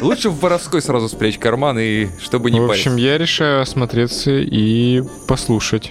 Лучше 0.00 0.30
в 0.30 0.38
воровской 0.40 0.80
сразу 0.82 1.08
спрячь 1.08 1.38
карман, 1.38 1.78
и 1.82 2.08
чтобы 2.20 2.50
не 2.50 2.60
В 2.60 2.70
общем, 2.70 2.92
париться. 2.92 3.08
я 3.08 3.18
решаю 3.18 3.62
осмотреться 3.62 4.30
и 4.38 5.02
послушать. 5.26 5.90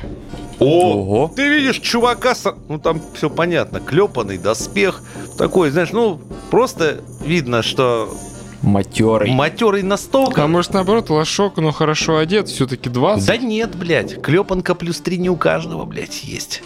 О, 0.60 0.94
Ого. 0.94 1.32
ты 1.36 1.48
видишь 1.50 1.80
чувака, 1.80 2.36
с- 2.36 2.56
ну 2.70 2.80
там 2.80 3.02
все 3.16 3.30
понятно, 3.30 3.80
клепанный 3.80 4.38
доспех, 4.38 5.02
такой, 5.38 5.72
знаешь, 5.72 5.92
ну 5.92 6.22
просто 6.52 7.02
видно, 7.26 7.64
что 7.64 8.16
Матерый. 8.62 9.32
Матерый 9.32 9.82
настолько. 9.82 10.44
А 10.44 10.48
может 10.48 10.74
наоборот, 10.74 11.10
лошок, 11.10 11.58
но 11.58 11.72
хорошо 11.72 12.18
одет, 12.18 12.48
все-таки 12.48 12.90
20? 12.90 13.26
Да 13.26 13.36
нет, 13.38 13.74
блядь. 13.76 14.22
Клепанка 14.22 14.76
плюс 14.76 15.00
три 15.02 15.18
не 15.18 15.32
у 15.32 15.36
каждого, 15.36 15.84
блядь, 15.86 16.24
есть. 16.24 16.62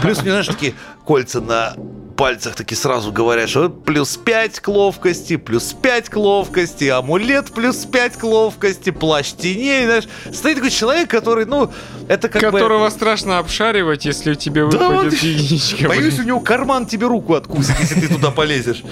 Плюс, 0.00 0.22
мне 0.22 0.30
знаешь, 0.30 0.46
такие 0.46 0.72
кольца 1.04 1.42
на 1.42 1.74
пальцах 2.16 2.54
таки 2.54 2.74
сразу 2.74 3.12
говорят, 3.12 3.48
что 3.48 3.68
плюс 3.68 4.16
5 4.16 4.60
к 4.60 4.68
ловкости, 4.68 5.36
плюс 5.36 5.74
5 5.80 6.08
к 6.08 6.16
ловкости, 6.16 6.84
амулет 6.84 7.52
плюс 7.52 7.84
5 7.84 8.16
к 8.16 8.24
ловкости, 8.24 8.90
плащ 8.90 9.32
теней, 9.32 9.84
знаешь. 9.84 10.04
Стоит 10.32 10.56
такой 10.56 10.70
человек, 10.70 11.10
который, 11.10 11.44
ну, 11.44 11.70
это 12.08 12.28
как 12.28 12.42
Которого 12.42 12.86
бы... 12.86 12.90
страшно 12.90 13.38
обшаривать, 13.38 14.04
если 14.04 14.32
у 14.32 14.34
тебя 14.34 14.66
Да, 14.66 14.88
выпадет 14.88 15.12
вот, 15.12 15.22
единичка. 15.22 15.88
Боюсь, 15.88 16.18
у 16.18 16.22
него 16.22 16.40
карман 16.40 16.86
тебе 16.86 17.06
руку 17.06 17.34
откусит, 17.34 17.78
если 17.80 18.00
ты 18.00 18.08
туда 18.08 18.30
полезешь. 18.30 18.82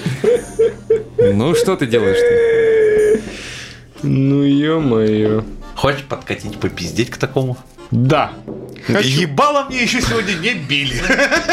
Ну, 1.18 1.54
что 1.54 1.76
ты 1.76 1.87
делаешь-то? 1.87 3.22
Ну, 4.02 4.42
ё-моё. 4.42 5.44
Хочешь 5.76 6.02
подкатить, 6.02 6.58
попиздеть 6.58 7.11
к 7.11 7.16
такому? 7.16 7.56
Да. 7.90 8.32
Хочу. 8.87 9.09
Ебало 9.21 9.66
мне 9.68 9.83
еще 9.83 10.01
сегодня 10.01 10.33
не 10.35 10.55
били. 10.55 10.95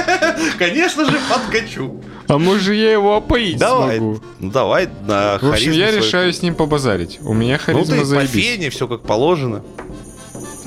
Конечно 0.58 1.06
же, 1.06 1.18
подкачу. 1.30 2.02
А 2.28 2.38
может 2.38 2.76
я 2.76 2.92
его 2.92 3.16
опоить 3.16 3.58
Давай, 3.58 3.98
смогу? 3.98 4.20
ну 4.40 4.52
давай 4.52 4.88
на 5.08 5.38
В 5.40 5.50
общем, 5.52 5.72
я 5.72 5.88
свою. 5.90 6.04
решаю 6.04 6.34
с 6.34 6.42
ним 6.42 6.56
побазарить. 6.56 7.20
У 7.22 7.34
меня 7.34 7.56
Ну 7.58 7.64
харизма 7.74 7.96
ты 7.96 8.00
по 8.02 8.06
заебись. 8.06 8.32
фене, 8.46 8.70
все 8.70 8.88
как 8.88 9.02
положено. 9.02 9.64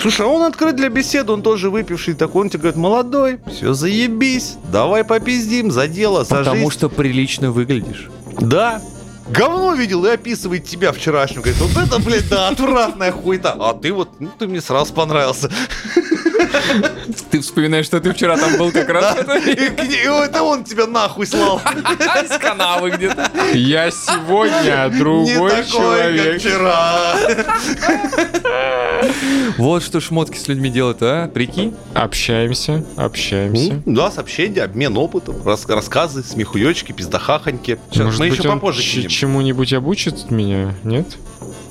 Слушай, 0.01 0.27
а 0.27 0.29
он 0.29 0.43
открыт 0.43 0.75
для 0.75 0.89
беседы, 0.89 1.31
он 1.33 1.43
тоже 1.43 1.71
выпивший, 1.71 2.15
такой, 2.15 2.43
он 2.43 2.51
тебе 2.51 2.61
говорит, 2.63 2.77
молодой, 2.77 3.39
все 3.55 3.73
заебись, 3.73 4.55
давай 4.73 5.05
попиздим, 5.05 5.71
за 5.71 5.87
дело, 5.87 6.25
за 6.25 6.37
Потому 6.39 6.57
жизнь. 6.63 6.73
что 6.73 6.89
прилично 6.89 7.53
выглядишь. 7.53 8.09
Да. 8.41 8.83
Говно 9.33 9.75
видел 9.75 10.05
и 10.05 10.11
описывает 10.11 10.65
тебя 10.67 10.93
вчерашнего. 10.93 11.43
Говорит, 11.43 11.61
вот 11.61 11.77
это, 11.83 11.99
блядь, 11.99 12.29
да, 12.29 12.49
отвратная 12.49 13.13
хуйта. 13.13 13.57
А 13.59 13.75
ты 13.75 13.93
вот, 13.93 14.09
ну 14.21 14.31
ты 14.39 14.47
мне 14.47 14.61
сразу 14.61 14.93
понравился. 14.93 15.51
Ты 17.31 17.41
вспоминаешь, 17.41 17.87
что 17.87 18.01
ты 18.01 18.13
вчера 18.13 18.37
там 18.37 18.57
был 18.59 18.73
как 18.73 18.89
раз 18.89 19.17
Да. 19.25 19.39
И, 19.39 19.53
и 19.53 19.97
это 20.07 20.43
он 20.43 20.65
тебя 20.65 20.87
нахуй 20.87 21.27
слал. 21.27 21.61
из 22.23 22.39
канавы 22.39 22.91
где-то. 22.91 23.31
Я 23.55 23.91
сегодня 23.91 24.89
Не 24.93 24.99
другой 24.99 25.51
такой, 25.51 25.57
как 25.63 25.67
человек. 25.69 26.41
вчера. 26.41 27.15
Вот 29.59 29.83
что 29.83 30.01
шмотки 30.01 30.39
с 30.39 30.49
людьми 30.49 30.71
делают, 30.71 30.99
а? 31.03 31.29
Прикинь? 31.29 31.75
Общаемся, 31.95 32.85
общаемся. 32.97 33.83
Ну, 33.85 33.97
Да, 33.97 34.11
сообщения, 34.11 34.63
обмен 34.63 34.97
опытом, 34.97 35.37
рас- 35.45 35.67
рассказы, 35.67 36.23
смехуёчки, 36.23 36.93
пиздахахоньки. 36.93 37.79
Сейчас 37.91 38.05
Может 38.05 38.21
мы 38.21 38.29
быть, 38.29 38.39
еще 38.39 38.49
попозже 38.51 38.83
кинем. 38.83 39.11
Чему-нибудь 39.23 39.73
обучит 39.73 40.33
меня, 40.33 40.75
нет? 40.83 41.07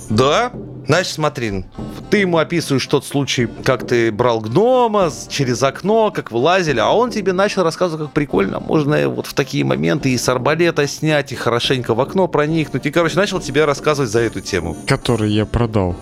Да. 0.10 0.54
Значит, 0.88 1.14
смотри, 1.14 1.66
ты 2.10 2.20
ему 2.20 2.38
описываешь 2.38 2.86
тот 2.88 3.06
случай, 3.06 3.48
как 3.66 3.86
ты 3.86 4.10
брал 4.10 4.40
гнома 4.40 5.12
через 5.30 5.62
окно, 5.62 6.12
как 6.12 6.32
вылазили, 6.32 6.80
а 6.80 6.92
он 6.92 7.12
тебе 7.12 7.34
начал 7.34 7.64
рассказывать, 7.64 8.06
как 8.06 8.14
прикольно, 8.14 8.62
можно 8.62 9.10
вот 9.10 9.28
в 9.28 9.34
такие 9.34 9.66
моменты 9.66 10.10
и 10.12 10.18
с 10.18 10.30
арбалета 10.30 10.88
снять, 10.88 11.34
и 11.34 11.36
хорошенько 11.36 11.94
в 11.94 12.00
окно 12.00 12.30
проникнуть. 12.30 12.86
И, 12.86 12.92
короче, 12.92 13.18
начал 13.18 13.42
тебе 13.42 13.66
рассказывать 13.66 14.10
за 14.10 14.22
эту 14.22 14.40
тему. 14.40 14.78
Который 14.88 15.30
я 15.30 15.46
продал. 15.46 15.98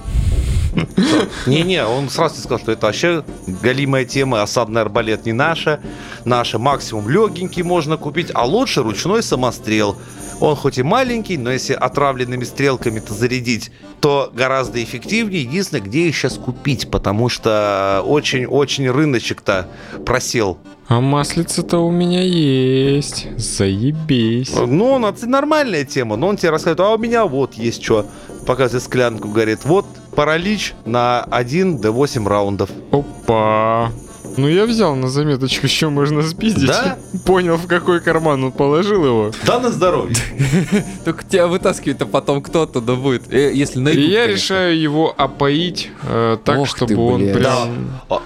Не-не, 1.45 1.85
он 1.85 2.09
сразу 2.09 2.39
сказал, 2.39 2.59
что 2.59 2.71
это 2.71 2.87
вообще 2.87 3.23
галимая 3.47 4.05
тема, 4.05 4.41
осадный 4.41 4.81
арбалет 4.81 5.25
не 5.25 5.33
наша. 5.33 5.79
Наша 6.25 6.59
максимум 6.59 7.09
легенький 7.09 7.63
можно 7.63 7.97
купить, 7.97 8.29
а 8.33 8.45
лучше 8.45 8.83
ручной 8.83 9.23
самострел. 9.23 9.97
Он 10.39 10.55
хоть 10.55 10.77
и 10.77 10.83
маленький, 10.83 11.37
но 11.37 11.51
если 11.51 11.73
отравленными 11.73 12.45
стрелками-то 12.45 13.13
зарядить, 13.13 13.71
то 13.99 14.31
гораздо 14.33 14.81
эффективнее. 14.81 15.41
Единственное, 15.41 15.81
где 15.81 16.07
их 16.07 16.15
сейчас 16.15 16.37
купить, 16.37 16.89
потому 16.89 17.27
что 17.27 18.01
очень-очень 18.05 18.89
рыночек-то 18.89 19.67
просел. 20.05 20.57
А 20.87 21.01
маслица-то 21.01 21.79
у 21.79 21.91
меня 21.91 22.23
есть. 22.23 23.27
Заебись. 23.37 24.53
Ну, 24.55 25.05
это 25.05 25.27
нормальная 25.27 25.83
тема, 25.83 26.15
но 26.15 26.27
он 26.29 26.37
тебе 26.37 26.51
рассказывает, 26.51 26.79
а 26.79 26.95
у 26.95 26.97
меня 26.97 27.25
вот 27.25 27.55
есть 27.55 27.83
что. 27.83 28.05
Показывает 28.47 28.83
склянку, 28.83 29.27
говорит, 29.27 29.65
вот 29.65 29.85
паралич 30.15 30.73
на 30.85 31.21
1 31.23 31.79
до 31.79 31.91
8 31.91 32.27
раундов. 32.27 32.69
Опа. 32.91 33.91
Ну 34.37 34.47
я 34.47 34.65
взял 34.65 34.95
на 34.95 35.09
заметочку, 35.09 35.67
что 35.67 35.89
можно 35.89 36.21
спиздить. 36.21 36.67
Да? 36.67 36.97
Понял, 37.25 37.57
в 37.57 37.67
какой 37.67 37.99
карман 37.99 38.43
он 38.43 38.51
положил 38.51 39.03
его. 39.05 39.31
Да 39.45 39.59
на 39.59 39.69
здоровье. 39.71 40.15
Только 41.05 41.23
тебя 41.25 41.47
вытаскивает, 41.47 42.01
а 42.01 42.05
потом 42.05 42.41
кто 42.41 42.61
оттуда 42.63 42.95
будет. 42.95 43.31
Э, 43.33 43.51
если 43.53 43.79
И 43.79 43.81
найдут, 43.81 44.03
я 44.05 44.21
конечно. 44.25 44.35
решаю 44.35 44.79
его 44.79 45.13
опоить 45.17 45.89
э, 46.03 46.37
так, 46.43 46.59
Ох 46.59 46.67
чтобы 46.69 46.93
ты, 46.93 46.97
он 46.97 47.21
блядь. 47.21 47.37
прям, 47.37 48.01
О, 48.09 48.21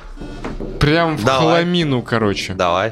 прям 0.79 1.17
в 1.17 1.23
Давай. 1.23 1.63
хламину, 1.63 2.01
короче. 2.01 2.53
Давай. 2.53 2.91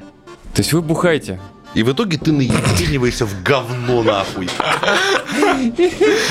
То 0.54 0.60
есть 0.62 0.74
вы 0.74 0.82
бухаете? 0.82 1.40
И 1.74 1.84
в 1.84 1.92
итоге 1.94 2.18
ты 2.18 2.32
наебениваешься 2.34 3.26
в 3.26 3.44
говно 3.44 4.04
нахуй. 4.04 4.50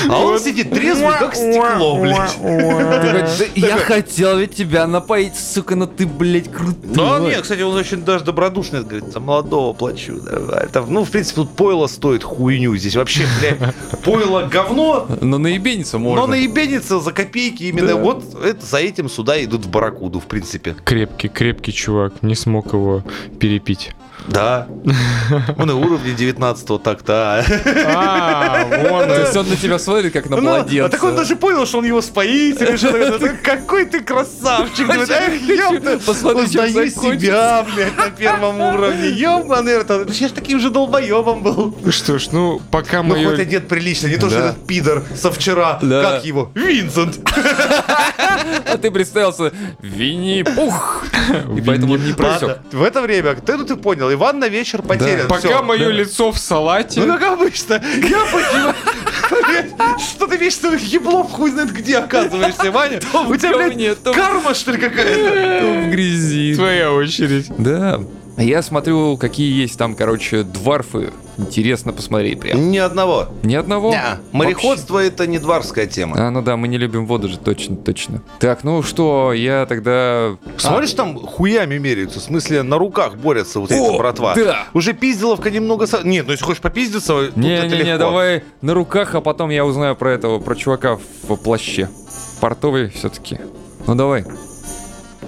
А 0.09 0.19
он 0.19 0.39
сидит 0.39 0.71
трезвый, 0.71 1.13
как 1.19 1.35
стекло, 1.35 1.99
блядь. 1.99 2.35
Ты 2.35 2.39
говоришь, 2.41 3.29
«Да 3.37 3.45
Я 3.55 3.77
хотел 3.77 4.37
ведь 4.37 4.55
тебя 4.55 4.87
напоить, 4.87 5.35
сука, 5.35 5.75
но 5.75 5.85
ты, 5.85 6.05
блядь, 6.05 6.51
крутой. 6.51 6.75
Да, 6.95 7.19
нет, 7.19 7.41
кстати, 7.41 7.61
он 7.61 7.75
очень 7.75 8.03
даже 8.03 8.23
добродушный, 8.25 8.83
говорит, 8.83 9.11
за 9.11 9.19
молодого 9.19 9.73
плачу. 9.73 10.19
давай». 10.21 10.65
Это, 10.65 10.81
ну, 10.81 11.03
в 11.03 11.09
принципе, 11.11 11.35
тут 11.37 11.51
пойло 11.55 11.87
стоит 11.87 12.23
хуйню. 12.23 12.75
Здесь 12.75 12.95
вообще, 12.95 13.23
блядь, 13.39 13.73
пойло 14.03 14.43
говно, 14.51 15.07
Но 15.21 15.37
наебениться 15.37 15.97
можно. 15.97 16.21
но 16.21 16.27
наебенится 16.27 16.99
за 16.99 17.11
копейки 17.11 17.63
именно. 17.63 17.95
Вот 17.95 18.23
это, 18.43 18.65
за 18.65 18.77
этим 18.77 19.09
сюда 19.09 19.43
идут 19.43 19.65
в 19.65 19.69
баракуду, 19.69 20.19
в 20.19 20.25
принципе. 20.25 20.75
Крепкий, 20.83 21.27
крепкий 21.29 21.73
чувак. 21.73 22.13
Не 22.21 22.35
смог 22.35 22.73
его 22.73 23.03
перепить. 23.39 23.91
Да. 24.27 24.67
Он 25.57 25.69
и 25.69 25.73
уровня 25.73 26.13
19-го 26.13 26.77
так-то. 26.77 27.13
а. 27.13 27.43
А, 27.95 28.65
вон 28.65 29.07
То 29.07 29.19
есть 29.19 29.35
он 29.35 29.49
на 29.49 29.55
тебя 29.55 29.79
смотрит, 29.79 30.13
как 30.13 30.29
на 30.29 30.37
Ну, 30.37 30.43
младенца. 30.43 30.85
а 30.85 30.89
так 30.89 31.03
он 31.03 31.15
даже 31.15 31.35
понял, 31.35 31.65
что 31.65 31.79
он 31.79 31.85
его 31.85 32.01
споит 32.01 32.61
или. 32.61 33.37
Какой 33.43 33.85
ты 33.85 34.01
красавчик. 34.01 34.87
Ёпта, 34.87 35.99
Посмотри, 36.05 36.43
узнаю 36.43 36.89
себя, 36.89 37.65
блядь, 37.73 37.97
на 37.97 38.09
первом 38.11 38.61
уровне. 38.61 39.09
Ёбаный. 39.09 39.73
Я 39.73 40.27
ж 40.27 40.31
таким 40.31 40.59
же 40.59 40.69
долбоебом 40.69 41.41
был. 41.43 41.75
Что 41.89 42.19
ж, 42.19 42.27
ну, 42.31 42.61
пока 42.71 43.03
Ну, 43.03 43.15
хоть 43.15 43.39
одет 43.39 43.67
прилично, 43.67 44.07
не 44.07 44.17
то, 44.17 44.29
что 44.29 44.39
этот 44.39 44.67
пидор 44.67 45.03
со 45.15 45.31
вчера. 45.31 45.79
Как 45.81 46.25
его? 46.25 46.51
Винсент. 46.55 47.19
А 47.27 48.77
ты 48.77 48.91
представился 48.91 49.51
Винни-Пух. 49.81 51.03
И 51.57 51.61
поэтому 51.61 51.93
он 51.93 52.05
не 52.05 52.13
просек. 52.13 52.59
В 52.71 52.83
это 52.83 53.01
время, 53.01 53.35
ты, 53.35 53.57
ну 53.57 53.65
ты 53.65 53.75
понял, 53.75 54.09
Иван 54.13 54.39
на 54.39 54.49
вечер 54.49 54.81
потерян. 54.81 55.27
Пока 55.27 55.39
Всё. 55.47 55.63
мое 55.63 55.85
да. 55.85 55.91
лицо 55.91 56.31
в 56.31 56.37
салате... 56.37 57.01
Ну, 57.01 57.13
как 57.17 57.33
обычно. 57.33 57.73
Я 57.73 58.19
понимаю. 58.31 58.75
Что 59.99 60.27
ты 60.27 60.37
вечно 60.37 60.75
еблом 60.75 61.27
хуй 61.27 61.51
знает 61.51 61.71
где 61.71 61.97
оказываешься, 61.97 62.71
Ваня? 62.71 62.99
У 63.27 63.35
тебя, 63.35 63.53
блядь, 63.55 63.69
говне, 63.69 63.95
то 63.95 64.13
в- 64.13 64.15
карма, 64.15 64.53
что 64.53 64.71
ли, 64.71 64.77
какая-то? 64.77 65.87
В 65.87 65.91
грязи. 65.91 66.55
Твоя 66.55 66.91
очередь. 66.91 67.47
Да. 67.57 68.01
Я 68.41 68.61
смотрю, 68.61 69.17
какие 69.17 69.61
есть 69.61 69.77
там, 69.77 69.95
короче, 69.95 70.43
дварфы. 70.43 71.11
Интересно 71.37 71.93
посмотреть 71.93 72.39
прям. 72.39 72.71
Ни 72.71 72.77
одного. 72.77 73.27
Ни 73.43 73.55
одного? 73.55 73.91
Не, 73.91 74.01
Мореходство 74.31 74.99
это 74.99 75.27
не 75.27 75.39
дварская 75.39 75.87
тема. 75.87 76.15
А, 76.17 76.29
ну 76.31 76.41
да, 76.41 76.57
мы 76.57 76.67
не 76.67 76.77
любим 76.77 77.05
воду 77.05 77.29
же, 77.29 77.37
точно, 77.37 77.75
точно. 77.75 78.21
Так, 78.39 78.63
ну 78.63 78.83
что, 78.83 79.31
я 79.33 79.65
тогда... 79.65 80.37
Смотришь, 80.57 80.93
там 80.93 81.17
хуями 81.17 81.77
меряются, 81.77 82.19
в 82.19 82.23
смысле 82.23 82.63
на 82.63 82.77
руках 82.77 83.15
борются 83.15 83.59
вот 83.59 83.71
эти 83.71 83.97
братва. 83.97 84.35
да. 84.35 84.67
Уже 84.73 84.93
пизделовка 84.93 85.49
немного... 85.49 85.87
со- 85.87 86.05
Нет, 86.05 86.25
ну 86.25 86.33
если 86.33 86.43
хочешь 86.45 86.61
попиздиться, 86.61 87.31
Не-не-не, 87.35 87.97
давай 87.97 88.43
на 88.61 88.73
руках, 88.73 89.15
а 89.15 89.21
потом 89.21 89.49
я 89.49 89.65
узнаю 89.65 89.95
про 89.95 90.11
этого, 90.11 90.39
про 90.39 90.55
чувака 90.55 90.97
в 91.27 91.35
плаще. 91.37 91.89
Портовый 92.39 92.89
все-таки. 92.89 93.37
Ну 93.87 93.95
давай. 93.95 94.25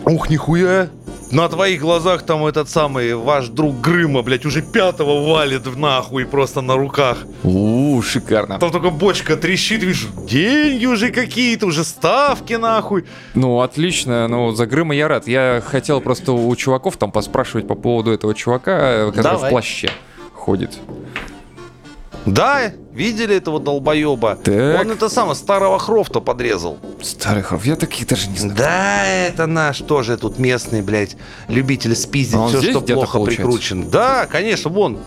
Ух, 0.06 0.30
нихуя. 0.30 0.90
На 1.32 1.50
твоих 1.50 1.82
глазах 1.82 2.24
там 2.24 2.46
этот 2.46 2.70
самый 2.70 3.16
ваш 3.16 3.48
друг 3.48 3.82
Грыма, 3.82 4.22
блядь, 4.22 4.46
уже 4.46 4.62
пятого 4.62 5.28
валит 5.28 5.66
в 5.66 5.80
нахуй 5.80 6.26
просто 6.26 6.62
на 6.62 6.76
руках. 6.76 7.26
У, 7.44 8.00
шикарно. 8.04 8.60
Там 8.60 8.72
только 8.72 8.92
бочка 8.92 9.36
трещит, 9.36 9.82
видишь, 9.82 10.08
деньги 10.28 10.86
уже 10.86 11.10
какие-то, 11.10 11.66
уже 11.66 11.84
ставки 11.84 12.54
нахуй. 12.54 13.06
Ну, 13.34 13.62
отлично, 13.62 14.28
ну, 14.28 14.52
за 14.52 14.68
Грыма 14.68 14.94
я 14.94 15.08
рад. 15.08 15.28
Я 15.28 15.64
хотел 15.66 16.02
просто 16.02 16.34
у 16.34 16.56
чуваков 16.56 16.98
там 16.98 17.12
поспрашивать 17.12 17.68
по 17.68 17.76
поводу 17.76 18.12
этого 18.12 18.36
чувака, 18.36 19.08
который 19.08 19.24
Давай. 19.24 19.50
в 19.50 19.50
плаще 19.50 19.90
ходит. 20.34 20.78
Да, 22.26 22.72
видели 22.94 23.36
этого 23.36 23.60
долбоеба? 23.60 24.38
Так. 24.44 24.82
Он 24.82 24.92
это 24.92 25.10
самое, 25.10 25.36
старого 25.36 25.78
Хрофта 25.80 26.20
подрезал. 26.20 26.78
Старый 27.02 27.44
хров, 27.44 27.66
я 27.66 27.76
таких 27.76 28.08
даже 28.08 28.30
не 28.30 28.38
знаю. 28.38 28.56
Да, 28.58 29.06
это 29.06 29.46
наш 29.46 29.80
тоже 29.80 30.18
тут 30.18 30.40
местный, 30.40 30.82
блядь, 30.82 31.18
любитель 31.48 31.96
спиздить 31.96 32.36
А 32.40 32.48
все, 32.48 32.62
что 32.62 32.82
плохо 32.82 33.18
получается? 33.18 33.42
прикручено. 33.44 33.86
Да, 33.86 34.26
конечно, 34.26 34.70
вон, 34.70 35.00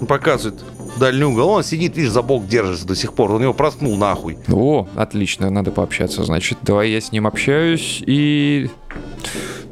он 0.00 0.06
показывает. 0.06 0.60
дальний 0.98 1.24
угол, 1.24 1.48
он 1.48 1.62
сидит, 1.62 1.96
видишь, 1.96 2.10
за 2.10 2.22
бок 2.22 2.46
держится 2.46 2.86
до 2.86 2.96
сих 2.96 3.12
пор, 3.14 3.32
он 3.32 3.42
его 3.42 3.54
проткнул 3.54 3.96
нахуй. 3.96 4.38
О, 4.50 4.88
отлично, 4.96 5.50
надо 5.50 5.70
пообщаться, 5.70 6.24
значит. 6.24 6.58
Давай 6.62 6.90
я 6.90 7.00
с 7.00 7.12
ним 7.12 7.26
общаюсь 7.26 8.02
и... 8.04 8.68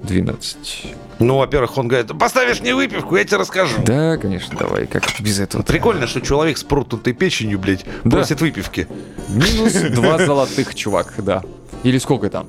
12. 0.05 0.95
Ну, 1.23 1.39
во-первых, 1.39 1.77
он 1.79 1.89
говорит, 1.89 2.17
поставишь 2.19 2.61
мне 2.61 2.75
выпивку, 2.75 3.17
я 3.17 3.25
тебе 3.25 3.37
расскажу. 3.39 3.77
Да, 3.85 4.17
конечно, 4.17 4.57
давай, 4.59 4.87
как 4.87 5.05
без 5.21 5.39
этого. 5.41 5.63
Прикольно, 5.63 6.07
что 6.07 6.21
человек 6.21 6.59
с 6.59 6.65
проткнутой 6.65 7.13
печенью, 7.13 7.59
блядь, 7.59 7.85
Да. 8.05 8.11
просит 8.19 8.41
выпивки. 8.41 8.89
Минус 9.29 9.73
два 9.95 10.19
золотых, 10.19 10.75
чувак, 10.75 11.15
да. 11.19 11.43
Или 11.85 11.99
сколько 11.99 12.29
там? 12.31 12.47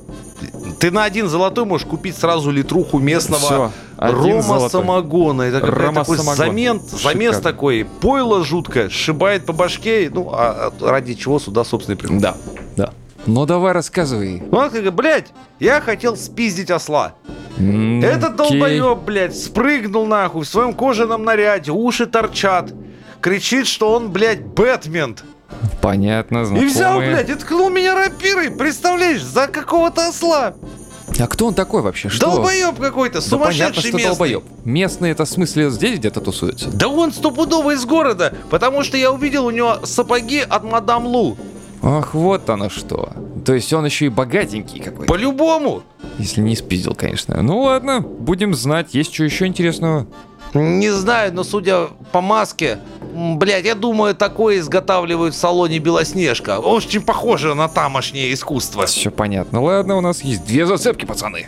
Ты 0.80 0.92
на 0.92 1.06
один 1.06 1.28
золотой 1.28 1.66
можешь 1.66 1.88
купить 1.88 2.16
сразу 2.18 2.52
литруху 2.52 3.00
местного 3.00 3.72
один 3.98 4.16
рома 4.34 4.42
золотой. 4.44 4.70
самогона. 4.70 5.42
Это 5.44 5.60
какой-то 5.62 5.76
такой 5.76 5.86
Рома-самогон. 6.18 6.36
замент, 6.36 6.84
замес 6.84 7.40
такой, 7.40 7.86
пойло 8.02 8.44
жуткое, 8.44 8.90
сшибает 8.90 9.46
по 9.46 9.54
башке. 9.54 10.12
Ну, 10.14 10.30
а 10.32 10.72
а 10.82 10.92
ради 10.92 11.14
чего 11.16 11.40
сюда, 11.40 11.64
собственно, 11.64 11.96
и 11.96 11.98
приходит. 11.98 12.22
Да, 12.22 12.36
да. 12.76 12.94
Ну 13.26 13.46
давай 13.46 13.72
рассказывай. 13.72 14.44
Он 14.52 14.70
говорит, 14.70 14.94
блядь, 14.94 15.28
я 15.60 15.80
хотел 15.82 16.18
спиздить 16.18 16.70
осла. 16.72 17.14
М, 17.58 18.04
Этот 18.04 18.36
долбоеб, 18.36 19.00
блядь, 19.00 19.38
спрыгнул 19.38 20.06
нахуй 20.06 20.44
в 20.44 20.48
своем 20.48 20.74
кожаном 20.74 21.24
наряде, 21.24 21.72
уши 21.72 22.06
торчат. 22.06 22.74
Кричит, 23.22 23.68
что 23.68 23.94
он, 23.94 24.12
блядь, 24.12 24.42
Бэтмен. 24.44 25.16
Понятно, 25.82 26.40
И 26.42 26.46
знакомые. 26.46 26.70
взял, 26.70 26.98
блядь, 27.00 27.30
и 27.30 27.36
ткнул 27.36 27.70
меня 27.70 27.96
рапирой, 27.96 28.52
представляешь, 28.52 29.24
за 29.24 29.48
какого-то 29.48 30.08
осла. 30.10 30.56
А 31.20 31.28
кто 31.28 31.46
он 31.48 31.54
такой 31.54 31.82
вообще? 31.84 32.10
Что? 32.10 32.26
Долбоеб 32.32 32.80
какой-то, 32.80 33.20
Да 33.22 33.38
понятно, 33.38 33.46
сумасшедший 33.46 33.82
что 33.90 33.98
местный. 33.98 34.04
долбоеб. 34.10 34.44
Местные 34.66 35.12
это 35.12 35.26
в 35.26 35.30
смысле 35.30 35.70
здесь 35.70 36.00
где-то 36.00 36.22
тусуются? 36.22 36.70
Да 36.72 36.88
он 36.88 37.14
стопудово 37.14 37.76
из 37.76 37.86
города, 37.86 38.34
потому 38.50 38.84
что 38.84 38.98
я 38.98 39.12
увидел 39.12 39.46
у 39.46 39.52
него 39.52 39.78
сапоги 39.84 40.40
от 40.40 40.64
мадам 40.64 41.06
Лу. 41.06 41.38
Ах, 41.84 42.14
вот 42.14 42.50
оно 42.50 42.70
что. 42.70 43.12
То 43.46 43.54
есть 43.54 43.74
он 43.74 43.86
еще 43.86 44.06
и 44.06 44.10
богатенький 44.10 44.80
какой-то. 44.80 45.12
По-любому. 45.12 45.84
Если 46.18 46.40
не 46.40 46.56
спиздил, 46.56 46.96
конечно. 46.96 47.42
Ну 47.42 47.60
ладно, 47.60 48.00
будем 48.00 48.54
знать. 48.54 48.94
Есть 48.94 49.14
что 49.14 49.26
еще 49.26 49.46
интересного? 49.46 50.08
Не 50.54 50.92
знаю, 50.92 51.34
но 51.34 51.44
судя 51.44 51.88
по 52.12 52.22
маске, 52.22 52.80
блядь, 53.02 53.66
я 53.66 53.76
думаю, 53.76 54.16
такое 54.16 54.60
изготавливают 54.60 55.34
в 55.34 55.38
салоне 55.38 55.80
Белоснежка. 55.80 56.60
Очень 56.60 57.02
похоже 57.02 57.54
на 57.54 57.68
тамошнее 57.68 58.34
искусство. 58.34 58.86
Все 58.86 59.12
понятно. 59.12 59.62
Ладно, 59.62 59.98
у 59.98 60.02
нас 60.02 60.22
есть 60.22 60.46
две 60.46 60.66
зацепки, 60.66 61.06
пацаны. 61.06 61.48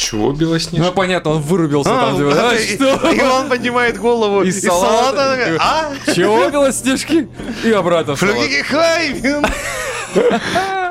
Чего 0.00 0.28
Ну, 0.28 0.32
Белоснежка? 0.32 0.92
понятно, 0.92 1.32
он 1.32 1.42
вырубился 1.42 1.90
там. 1.90 2.16
типа, 2.16 2.32
а, 2.50 2.54
и- 2.54 2.74
что? 2.74 3.10
И 3.12 3.20
он 3.20 3.48
поднимает 3.50 3.98
голову 3.98 4.42
Из 4.42 4.56
из 4.56 4.62
салата. 4.64 5.10
салата. 5.14 5.56
А? 5.60 5.92
Чего, 6.14 6.48
Белоснежки? 6.48 7.28
И 7.64 7.70
обратно 7.70 8.16
в 8.16 8.18
салат. 8.18 8.34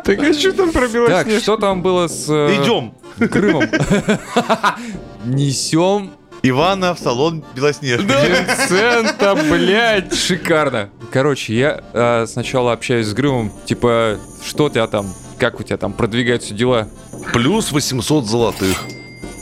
Так 0.06 0.20
а 0.24 0.34
что 0.34 0.52
там 0.54 0.72
про 0.72 0.82
Так, 0.84 0.92
Белоснежку? 0.92 1.42
что 1.42 1.58
там 1.58 1.82
было 1.82 2.08
с 2.08 2.26
э, 2.30 2.56
Идем. 2.62 2.94
Крымом? 3.30 3.64
Несем 5.26 6.12
Ивана 6.42 6.94
в 6.96 7.00
салон 7.00 7.44
Белоснежки. 7.54 8.06
Винсента, 8.06 9.36
блядь! 9.36 10.16
Шикарно. 10.16 10.90
Короче, 11.12 11.54
я 11.54 11.82
э, 11.94 12.26
сначала 12.28 12.72
общаюсь 12.72 13.08
с 13.08 13.14
Грымом, 13.14 13.52
типа, 13.66 14.18
что 14.46 14.66
у 14.66 14.70
тебя 14.70 14.88
там, 14.88 15.14
как 15.38 15.60
у 15.60 15.64
тебя 15.64 15.78
там 15.78 15.92
продвигаются 15.92 16.54
дела? 16.54 16.88
Плюс 17.34 17.72
800 17.74 18.26
золотых. 18.26 18.78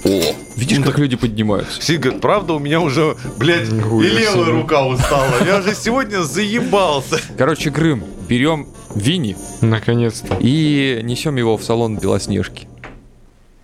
О, 0.04 0.36
видишь, 0.56 0.80
как 0.86 0.98
люди 1.00 1.16
поднимаются. 1.16 1.82
Сид 1.82 2.00
говорит, 2.02 2.22
правда, 2.22 2.54
у 2.54 2.60
меня 2.60 2.80
уже, 2.80 3.16
блядь, 3.38 3.72
Нихуя 3.72 4.08
и 4.08 4.12
левая 4.12 4.44
себе. 4.46 4.54
рука 4.54 4.86
устала. 4.86 5.28
Я 5.46 5.58
уже 5.60 5.76
сегодня 5.76 6.22
заебался. 6.22 7.20
Короче, 7.38 7.70
Грым, 7.70 8.04
берем 8.30 8.68
Винни 8.96 9.36
Наконец-то. 9.62 10.38
и 10.40 11.02
несем 11.04 11.36
его 11.36 11.58
в 11.58 11.64
салон 11.64 11.98
Белоснежки. 11.98 12.68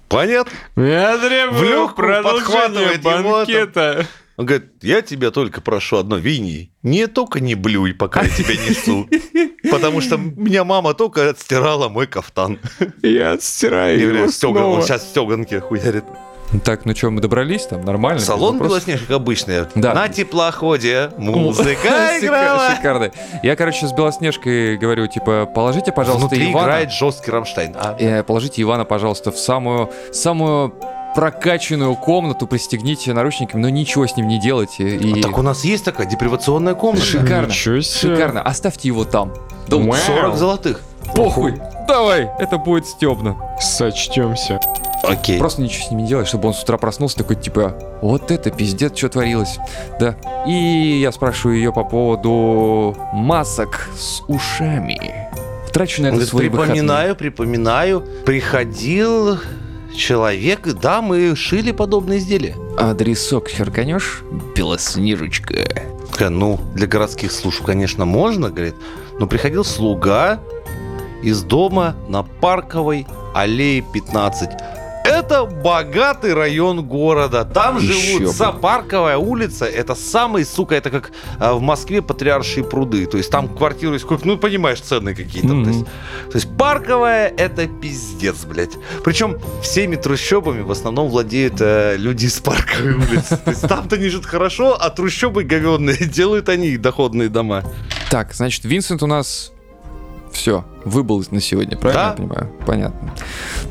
Понятно? 0.09 0.51
Я 0.75 1.17
В 1.17 1.21
требую 1.21 1.87
там. 2.99 3.23
банкета. 3.23 4.05
Он 4.37 4.45
говорит, 4.47 4.71
я 4.81 5.01
тебя 5.03 5.29
только 5.29 5.61
прошу 5.61 5.97
одно, 5.97 6.17
Винни, 6.17 6.71
не 6.81 7.05
только 7.07 7.39
не 7.39 7.53
блюй, 7.53 7.93
пока 7.93 8.23
я 8.23 8.29
тебя 8.29 8.55
несу. 8.55 9.07
Потому 9.69 10.01
что 10.01 10.17
меня 10.17 10.63
мама 10.63 10.93
только 10.95 11.29
отстирала 11.29 11.87
мой 11.89 12.07
кафтан. 12.07 12.59
Я 13.03 13.33
отстираю 13.33 13.99
его 13.99 14.27
снова. 14.31 14.63
он 14.65 14.81
сейчас 14.81 15.03
в 15.03 15.09
стеганке 15.09 15.59
хуярит. 15.59 16.03
Так, 16.63 16.85
ну 16.85 16.95
что, 16.95 17.09
мы 17.09 17.19
добрались 17.19 17.65
там? 17.65 17.81
Нормально? 17.81 18.19
Салон 18.19 18.59
вопросов? 18.59 18.85
Белоснежек 18.85 19.09
обычный. 19.11 19.65
Да. 19.73 19.95
На 19.95 20.07
теплоходе 20.07 21.09
музыка 21.17 22.19
играла. 22.21 22.75
Шикарно. 22.75 23.11
Я, 23.41 23.55
короче, 23.55 23.87
с 23.87 23.91
Белоснежкой 23.91 24.77
говорю, 24.77 25.07
типа, 25.07 25.47
положите, 25.47 25.91
пожалуйста, 25.91 26.27
Внутри 26.27 26.51
Ивана. 26.51 26.65
играет 26.65 26.91
жесткий 26.91 27.31
Рамштайн. 27.31 27.75
А, 27.75 27.95
Э, 27.99 28.21
положите 28.23 28.61
Ивана, 28.61 28.85
пожалуйста, 28.85 29.31
в 29.31 29.37
самую, 29.39 29.89
самую 30.11 30.75
прокачанную 31.15 31.95
комнату, 31.95 32.47
пристегните 32.47 33.13
наручниками, 33.13 33.61
но 33.61 33.69
ничего 33.69 34.07
с 34.07 34.15
ним 34.17 34.27
не 34.27 34.39
делайте. 34.39 34.95
И... 34.95 35.21
Так 35.21 35.37
у 35.37 35.41
нас 35.41 35.63
есть 35.63 35.85
такая 35.85 36.07
депривационная 36.07 36.73
комната. 36.75 37.05
Шикарно. 37.05 37.51
Шикарно. 37.51 38.41
Оставьте 38.41 38.87
его 38.87 39.05
там. 39.05 39.33
Да 39.67 39.77
Вау. 39.77 39.93
40 39.95 40.37
золотых. 40.37 40.81
похуй. 41.15 41.59
Давай, 41.87 42.29
это 42.39 42.57
будет 42.57 42.85
стебно. 42.87 43.35
Сочтемся. 43.59 44.59
Окей. 45.03 45.37
Просто 45.37 45.61
ничего 45.61 45.85
с 45.85 45.91
ним 45.91 45.99
не 45.99 46.07
делай, 46.07 46.25
чтобы 46.25 46.47
он 46.47 46.53
с 46.53 46.63
утра 46.63 46.77
проснулся 46.77 47.17
такой, 47.17 47.35
типа, 47.35 47.75
вот 48.01 48.31
это 48.31 48.51
пиздец, 48.51 48.97
что 48.97 49.09
творилось. 49.09 49.57
Да. 49.99 50.15
И 50.47 50.99
я 51.01 51.11
спрашиваю 51.11 51.57
ее 51.57 51.73
по 51.73 51.83
поводу 51.83 52.95
масок 53.11 53.89
с 53.97 54.21
ушами. 54.29 55.29
Трачу 55.73 56.03
на 56.03 56.09
Он 56.09 56.15
это 56.15 56.25
говорит, 56.25 56.29
свои 56.29 56.49
выходные. 56.49 56.73
припоминаю, 56.75 57.15
припоминаю, 57.15 58.07
приходил 58.25 59.39
человек, 59.95 60.67
да, 60.73 61.01
мы 61.01 61.35
шили 61.35 61.71
подобные 61.71 62.19
изделия. 62.19 62.55
Адресок 62.77 63.49
черканешь? 63.51 64.23
Белоснежечка. 64.55 65.55
Такая, 66.11 66.29
ну, 66.29 66.59
для 66.75 66.87
городских 66.87 67.31
служб, 67.31 67.63
конечно, 67.63 68.05
можно, 68.05 68.49
говорит, 68.49 68.75
но 69.19 69.27
приходил 69.27 69.63
слуга 69.63 70.39
из 71.23 71.41
дома 71.43 71.95
на 72.07 72.23
Парковой 72.23 73.07
аллее 73.33 73.83
15. 73.93 74.49
Это 75.13 75.45
богатый 75.45 76.33
район 76.33 76.85
города. 76.85 77.45
Там 77.45 77.77
Еще 77.77 77.93
живут 77.93 78.23
бы. 78.23 78.33
вся 78.33 78.51
Парковая 78.51 79.17
улица. 79.17 79.65
Это 79.65 79.95
самый, 79.95 80.43
сука, 80.45 80.75
это 80.75 80.89
как 80.89 81.11
а, 81.39 81.53
в 81.53 81.61
Москве 81.61 82.01
Патриаршие 82.01 82.63
пруды. 82.63 83.05
То 83.05 83.17
есть 83.17 83.29
там 83.31 83.47
квартиры 83.47 83.99
сколько, 83.99 84.27
ну, 84.27 84.37
понимаешь, 84.37 84.81
цены 84.81 85.15
какие-то. 85.15 85.47
То, 85.49 85.53
Мгм. 85.53 85.71
есть, 85.71 85.85
то 85.85 86.35
есть 86.35 86.57
Парковая 86.57 87.27
это 87.37 87.67
пиздец, 87.67 88.43
блядь. 88.45 88.73
Причем 89.03 89.39
всеми 89.61 89.95
трущобами 89.95 90.61
в 90.61 90.71
основном 90.71 91.09
владеют 91.09 91.55
э, 91.61 91.95
люди 91.97 92.25
из 92.25 92.39
Парковой 92.39 92.95
улицы. 92.95 93.37
То 93.37 93.51
есть 93.51 93.67
там-то 93.67 93.95
они 93.95 94.09
живут 94.09 94.25
хорошо, 94.25 94.75
а 94.79 94.89
трущобы 94.89 95.43
говенные 95.43 95.97
делают 96.05 96.49
они 96.49 96.75
доходные 96.77 97.29
дома. 97.29 97.63
Так, 98.09 98.33
значит, 98.33 98.65
Винсент 98.65 99.01
у 99.03 99.07
нас 99.07 99.52
все, 100.33 100.65
выбыл 100.83 101.23
на 101.31 101.39
сегодня, 101.39 101.77
правильно 101.77 102.03
Да. 102.03 102.09
я 102.09 102.15
понимаю? 102.15 102.51
Понятно. 102.65 103.13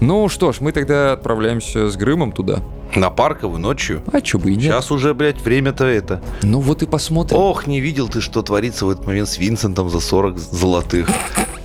Ну 0.00 0.28
что 0.28 0.52
ж, 0.52 0.60
мы 0.60 0.72
тогда 0.72 1.12
отправляемся 1.12 1.88
с 1.90 1.96
Грымом 1.96 2.32
туда. 2.32 2.60
На 2.94 3.08
Парковую 3.10 3.58
ночью. 3.60 4.02
А 4.12 4.20
чё 4.20 4.38
бы 4.38 4.50
и 4.50 4.54
нет. 4.54 4.64
Сейчас 4.64 4.90
уже, 4.90 5.14
блядь, 5.14 5.40
время-то 5.40 5.84
это. 5.84 6.22
Ну 6.42 6.60
вот 6.60 6.82
и 6.82 6.86
посмотрим. 6.86 7.38
Ох, 7.38 7.66
не 7.66 7.80
видел 7.80 8.08
ты, 8.08 8.20
что 8.20 8.42
творится 8.42 8.84
в 8.86 8.90
этот 8.90 9.06
момент 9.06 9.28
с 9.28 9.38
Винсентом 9.38 9.88
за 9.88 10.00
40 10.00 10.38
золотых. 10.38 11.08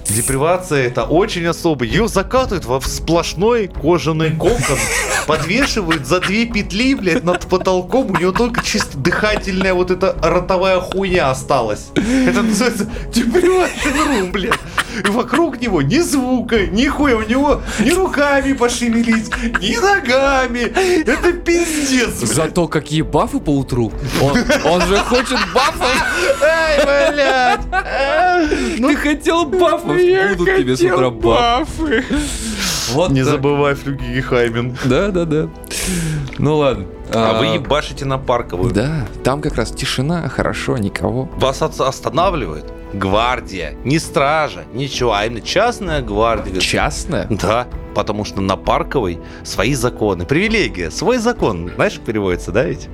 Депривация 0.10 0.88
это 0.88 1.04
очень 1.04 1.46
особо. 1.46 1.84
Ее 1.84 2.08
закатывают 2.08 2.64
во 2.66 2.80
сплошной 2.80 3.68
кожаный 3.68 4.32
кокон, 4.32 4.78
подвешивают 5.28 6.08
за 6.08 6.22
две 6.22 6.46
петли, 6.46 6.96
блядь, 6.96 7.26
над 7.26 7.46
потолком. 7.48 8.12
У 8.12 8.18
него 8.18 8.32
только 8.32 8.64
чисто 8.64 8.98
дыхательная 8.98 9.74
вот 9.74 9.92
эта 9.92 10.16
ротовая 10.24 10.80
хуйня 10.80 11.30
осталась. 11.30 11.88
Это 11.96 12.42
называется 12.42 12.90
депривation 13.12 14.08
room, 14.08 14.32
блядь. 14.32 14.54
И 15.04 15.10
вокруг 15.10 15.62
него 15.62 15.82
ни 15.82 16.00
звука, 16.00 16.66
ни 16.68 16.86
хуя. 16.88 17.16
У 17.18 17.24
него 17.24 17.62
ни 17.80 17.92
руками 17.92 18.54
пошевелить, 18.54 19.30
ни 19.62 19.76
ногами. 19.80 20.72
Это 21.06 21.34
пиздец, 21.34 22.20
блядь. 22.20 22.30
Зато 22.30 22.68
какие 22.68 23.02
бафы 23.02 23.40
по 23.40 23.52
утру. 23.58 23.92
Он, 24.22 24.38
он 24.66 24.82
же 24.88 24.98
хочет 24.98 25.38
бафов. 25.54 26.06
Ай, 26.42 27.12
блядь. 27.12 28.78
Ты 28.78 28.96
хотел 28.96 29.46
бафов. 29.46 29.96
Будут 30.38 30.58
тебе 30.58 30.76
с 30.76 30.82
утра 30.82 31.10
бафы. 31.10 31.64
бафы. 31.80 32.06
Вот 32.92 33.12
Не 33.12 33.24
так. 33.24 33.34
забывай 33.34 33.76
флюги 33.76 34.22
Хаймен. 34.22 34.78
Да, 34.86 35.10
да, 35.10 35.26
да. 35.26 35.50
Ну 36.38 36.58
ладно. 36.58 36.86
А 37.12 37.40
вы 37.40 37.46
ебашите 37.48 38.06
на 38.06 38.18
парковую. 38.18 38.72
Да, 38.74 39.06
там 39.24 39.42
как 39.42 39.56
раз 39.56 39.72
тишина, 39.72 40.28
хорошо, 40.30 40.78
никого. 40.78 41.30
Вас 41.38 41.62
останавливает 41.62 42.66
гвардия, 42.94 43.74
не 43.84 44.00
стража, 44.00 44.64
ничего, 44.74 45.14
а 45.14 45.26
именно 45.26 45.42
частная 45.42 46.02
гвардия. 46.02 46.60
Частная? 46.60 47.28
Да, 47.30 47.68
потому 47.96 48.24
что 48.24 48.42
на 48.42 48.56
парковой 48.56 49.20
свои 49.44 49.74
законы. 49.74 50.26
Привилегия, 50.26 50.92
свой 50.92 51.18
закон. 51.18 51.72
Знаешь, 51.76 51.94
как 51.96 52.06
переводится, 52.06 52.52
да 52.52 52.64
ведь? 52.64 52.88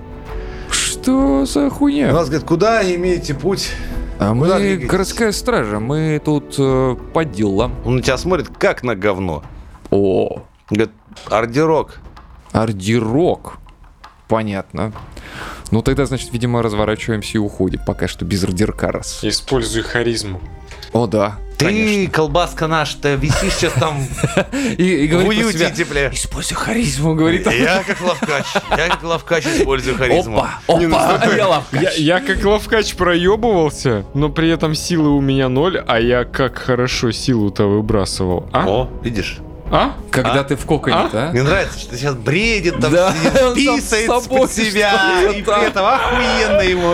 Что 0.72 1.46
за 1.46 1.68
У 1.68 1.70
хуйня? 1.70 2.12
нас, 2.14 2.28
говорит, 2.30 2.48
куда 2.48 2.82
имеете 2.96 3.34
путь? 3.34 3.72
А 4.20 4.30
Куда 4.30 4.34
мы 4.34 4.46
двигаетесь? 4.60 4.88
городская 4.90 5.32
стража, 5.32 5.80
мы 5.80 6.22
тут 6.24 6.56
э, 6.58 6.96
по 7.14 7.26
делам. 7.26 7.76
Он 7.86 7.98
на 7.98 8.02
тебя 8.02 8.18
смотрит, 8.18 8.48
как 8.58 8.84
на 8.84 8.96
говно. 8.96 9.44
О, 9.92 10.44
Говорит, 10.70 10.92
ордерок. 11.30 12.00
Ордерок. 12.54 13.58
Понятно. 14.28 14.94
Ну 15.72 15.82
тогда, 15.82 16.06
значит, 16.06 16.32
видимо, 16.32 16.62
разворачиваемся 16.62 17.38
и 17.38 17.38
уходим. 17.40 17.82
Пока 17.86 18.08
что 18.08 18.26
без 18.26 18.44
ордерка 18.44 18.92
раз. 18.92 19.24
Используй 19.24 19.82
харизму. 19.82 20.40
О, 20.94 21.08
да. 21.08 21.40
Ты, 21.58 22.08
колбаска 22.08 22.68
наша-то, 22.68 23.16
висишь 23.16 23.54
сейчас 23.54 23.74
там 23.74 24.06
И, 24.78 25.06
и 25.06 25.12
в 25.12 25.28
уюте 25.28 25.58
себя, 25.58 25.72
тепле. 25.72 26.12
Используй 26.14 26.56
харизму, 26.56 27.16
говорит. 27.16 27.50
Я 27.52 27.84
как 27.84 28.02
ловкач, 28.02 28.46
я 28.72 28.88
как 28.90 29.04
ловкач 29.04 29.46
использую 29.46 29.98
харизму. 29.98 30.40
Опа, 30.40 30.60
опа, 30.68 31.36
я 31.38 31.48
ловкач. 31.48 31.82
Я, 31.82 31.92
я 31.92 32.20
как 32.20 32.44
ловкач 32.44 32.94
проебывался, 32.96 34.06
но 34.14 34.30
при 34.30 34.50
этом 34.50 34.76
силы 34.76 35.10
у 35.10 35.22
меня 35.22 35.50
ноль, 35.50 35.78
а 35.78 36.00
я 36.00 36.26
как 36.26 36.58
хорошо 36.58 37.12
силу-то 37.12 37.66
выбрасывал. 37.66 38.50
А? 38.52 38.68
О, 38.68 38.90
видишь? 39.02 39.40
А? 39.76 39.94
Когда 40.12 40.42
А? 40.42 40.44
ты 40.44 40.56
в 40.56 40.68
коконе, 40.68 40.96
да? 41.12 41.32
Мне 41.32 41.42
нравится, 41.42 41.80
что 41.80 41.98
сейчас 41.98 42.14
бредит, 42.14 42.80
там 42.80 42.92
Да, 42.92 43.12
сидит, 43.56 43.76
писает 43.82 44.06
с 44.06 44.06
собой 44.24 44.42
под 44.42 44.52
себя, 44.52 45.32
и 45.32 45.42
при 45.42 45.66
этом 45.68 45.84
охуенно 45.84 46.62
ему. 46.62 46.94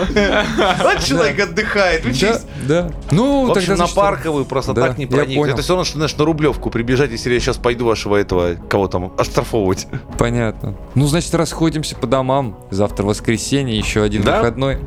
Вот 0.81 1.03
человек 1.03 1.41
отдыхает, 1.41 2.05
учись. 2.05 2.39
да. 2.65 2.89
Ну, 3.11 3.47
В 3.47 3.51
общем, 3.51 3.75
на 3.75 3.87
парковую 3.87 4.45
просто 4.45 4.73
так 4.73 4.97
не 4.97 5.07
понял. 5.07 5.43
Это 5.43 5.61
все 5.61 5.73
равно, 5.73 5.83
что, 5.83 5.97
знаешь, 5.97 6.15
на 6.15 6.23
Рублевку 6.23 6.69
прибежать, 6.69 7.11
если 7.11 7.33
я 7.33 7.39
сейчас 7.41 7.57
пойду 7.57 7.85
вашего 7.85 8.15
этого, 8.15 8.55
кого 8.69 8.87
там, 8.87 9.11
оштрафовывать. 9.17 9.87
Понятно. 10.17 10.75
Ну, 10.95 11.05
значит, 11.07 11.35
расходимся 11.35 11.97
по 11.97 12.07
домам. 12.07 12.57
Завтра 12.71 13.03
воскресенье, 13.03 13.77
еще 13.77 14.03
один 14.03 14.21
выходной. 14.21 14.79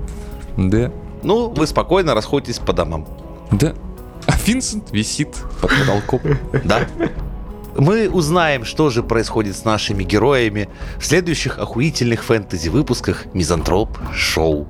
Да. 0.56 0.90
Ну, 1.22 1.50
вы 1.50 1.66
спокойно 1.66 2.14
расходитесь 2.14 2.58
по 2.58 2.72
домам. 2.72 3.06
Да. 3.50 3.74
А 4.26 4.32
Винсент 4.46 4.90
висит 4.92 5.34
под 5.60 5.70
потолком. 5.78 6.20
Да? 6.64 6.80
Мы 7.76 8.10
узнаем, 8.10 8.64
что 8.64 8.90
же 8.90 9.02
происходит 9.02 9.56
с 9.56 9.64
нашими 9.64 10.04
героями 10.04 10.68
в 10.98 11.06
следующих 11.06 11.58
охуительных 11.58 12.22
фэнтези-выпусках 12.22 13.26
Мизантроп 13.34 13.98
Шоу. 14.14 14.66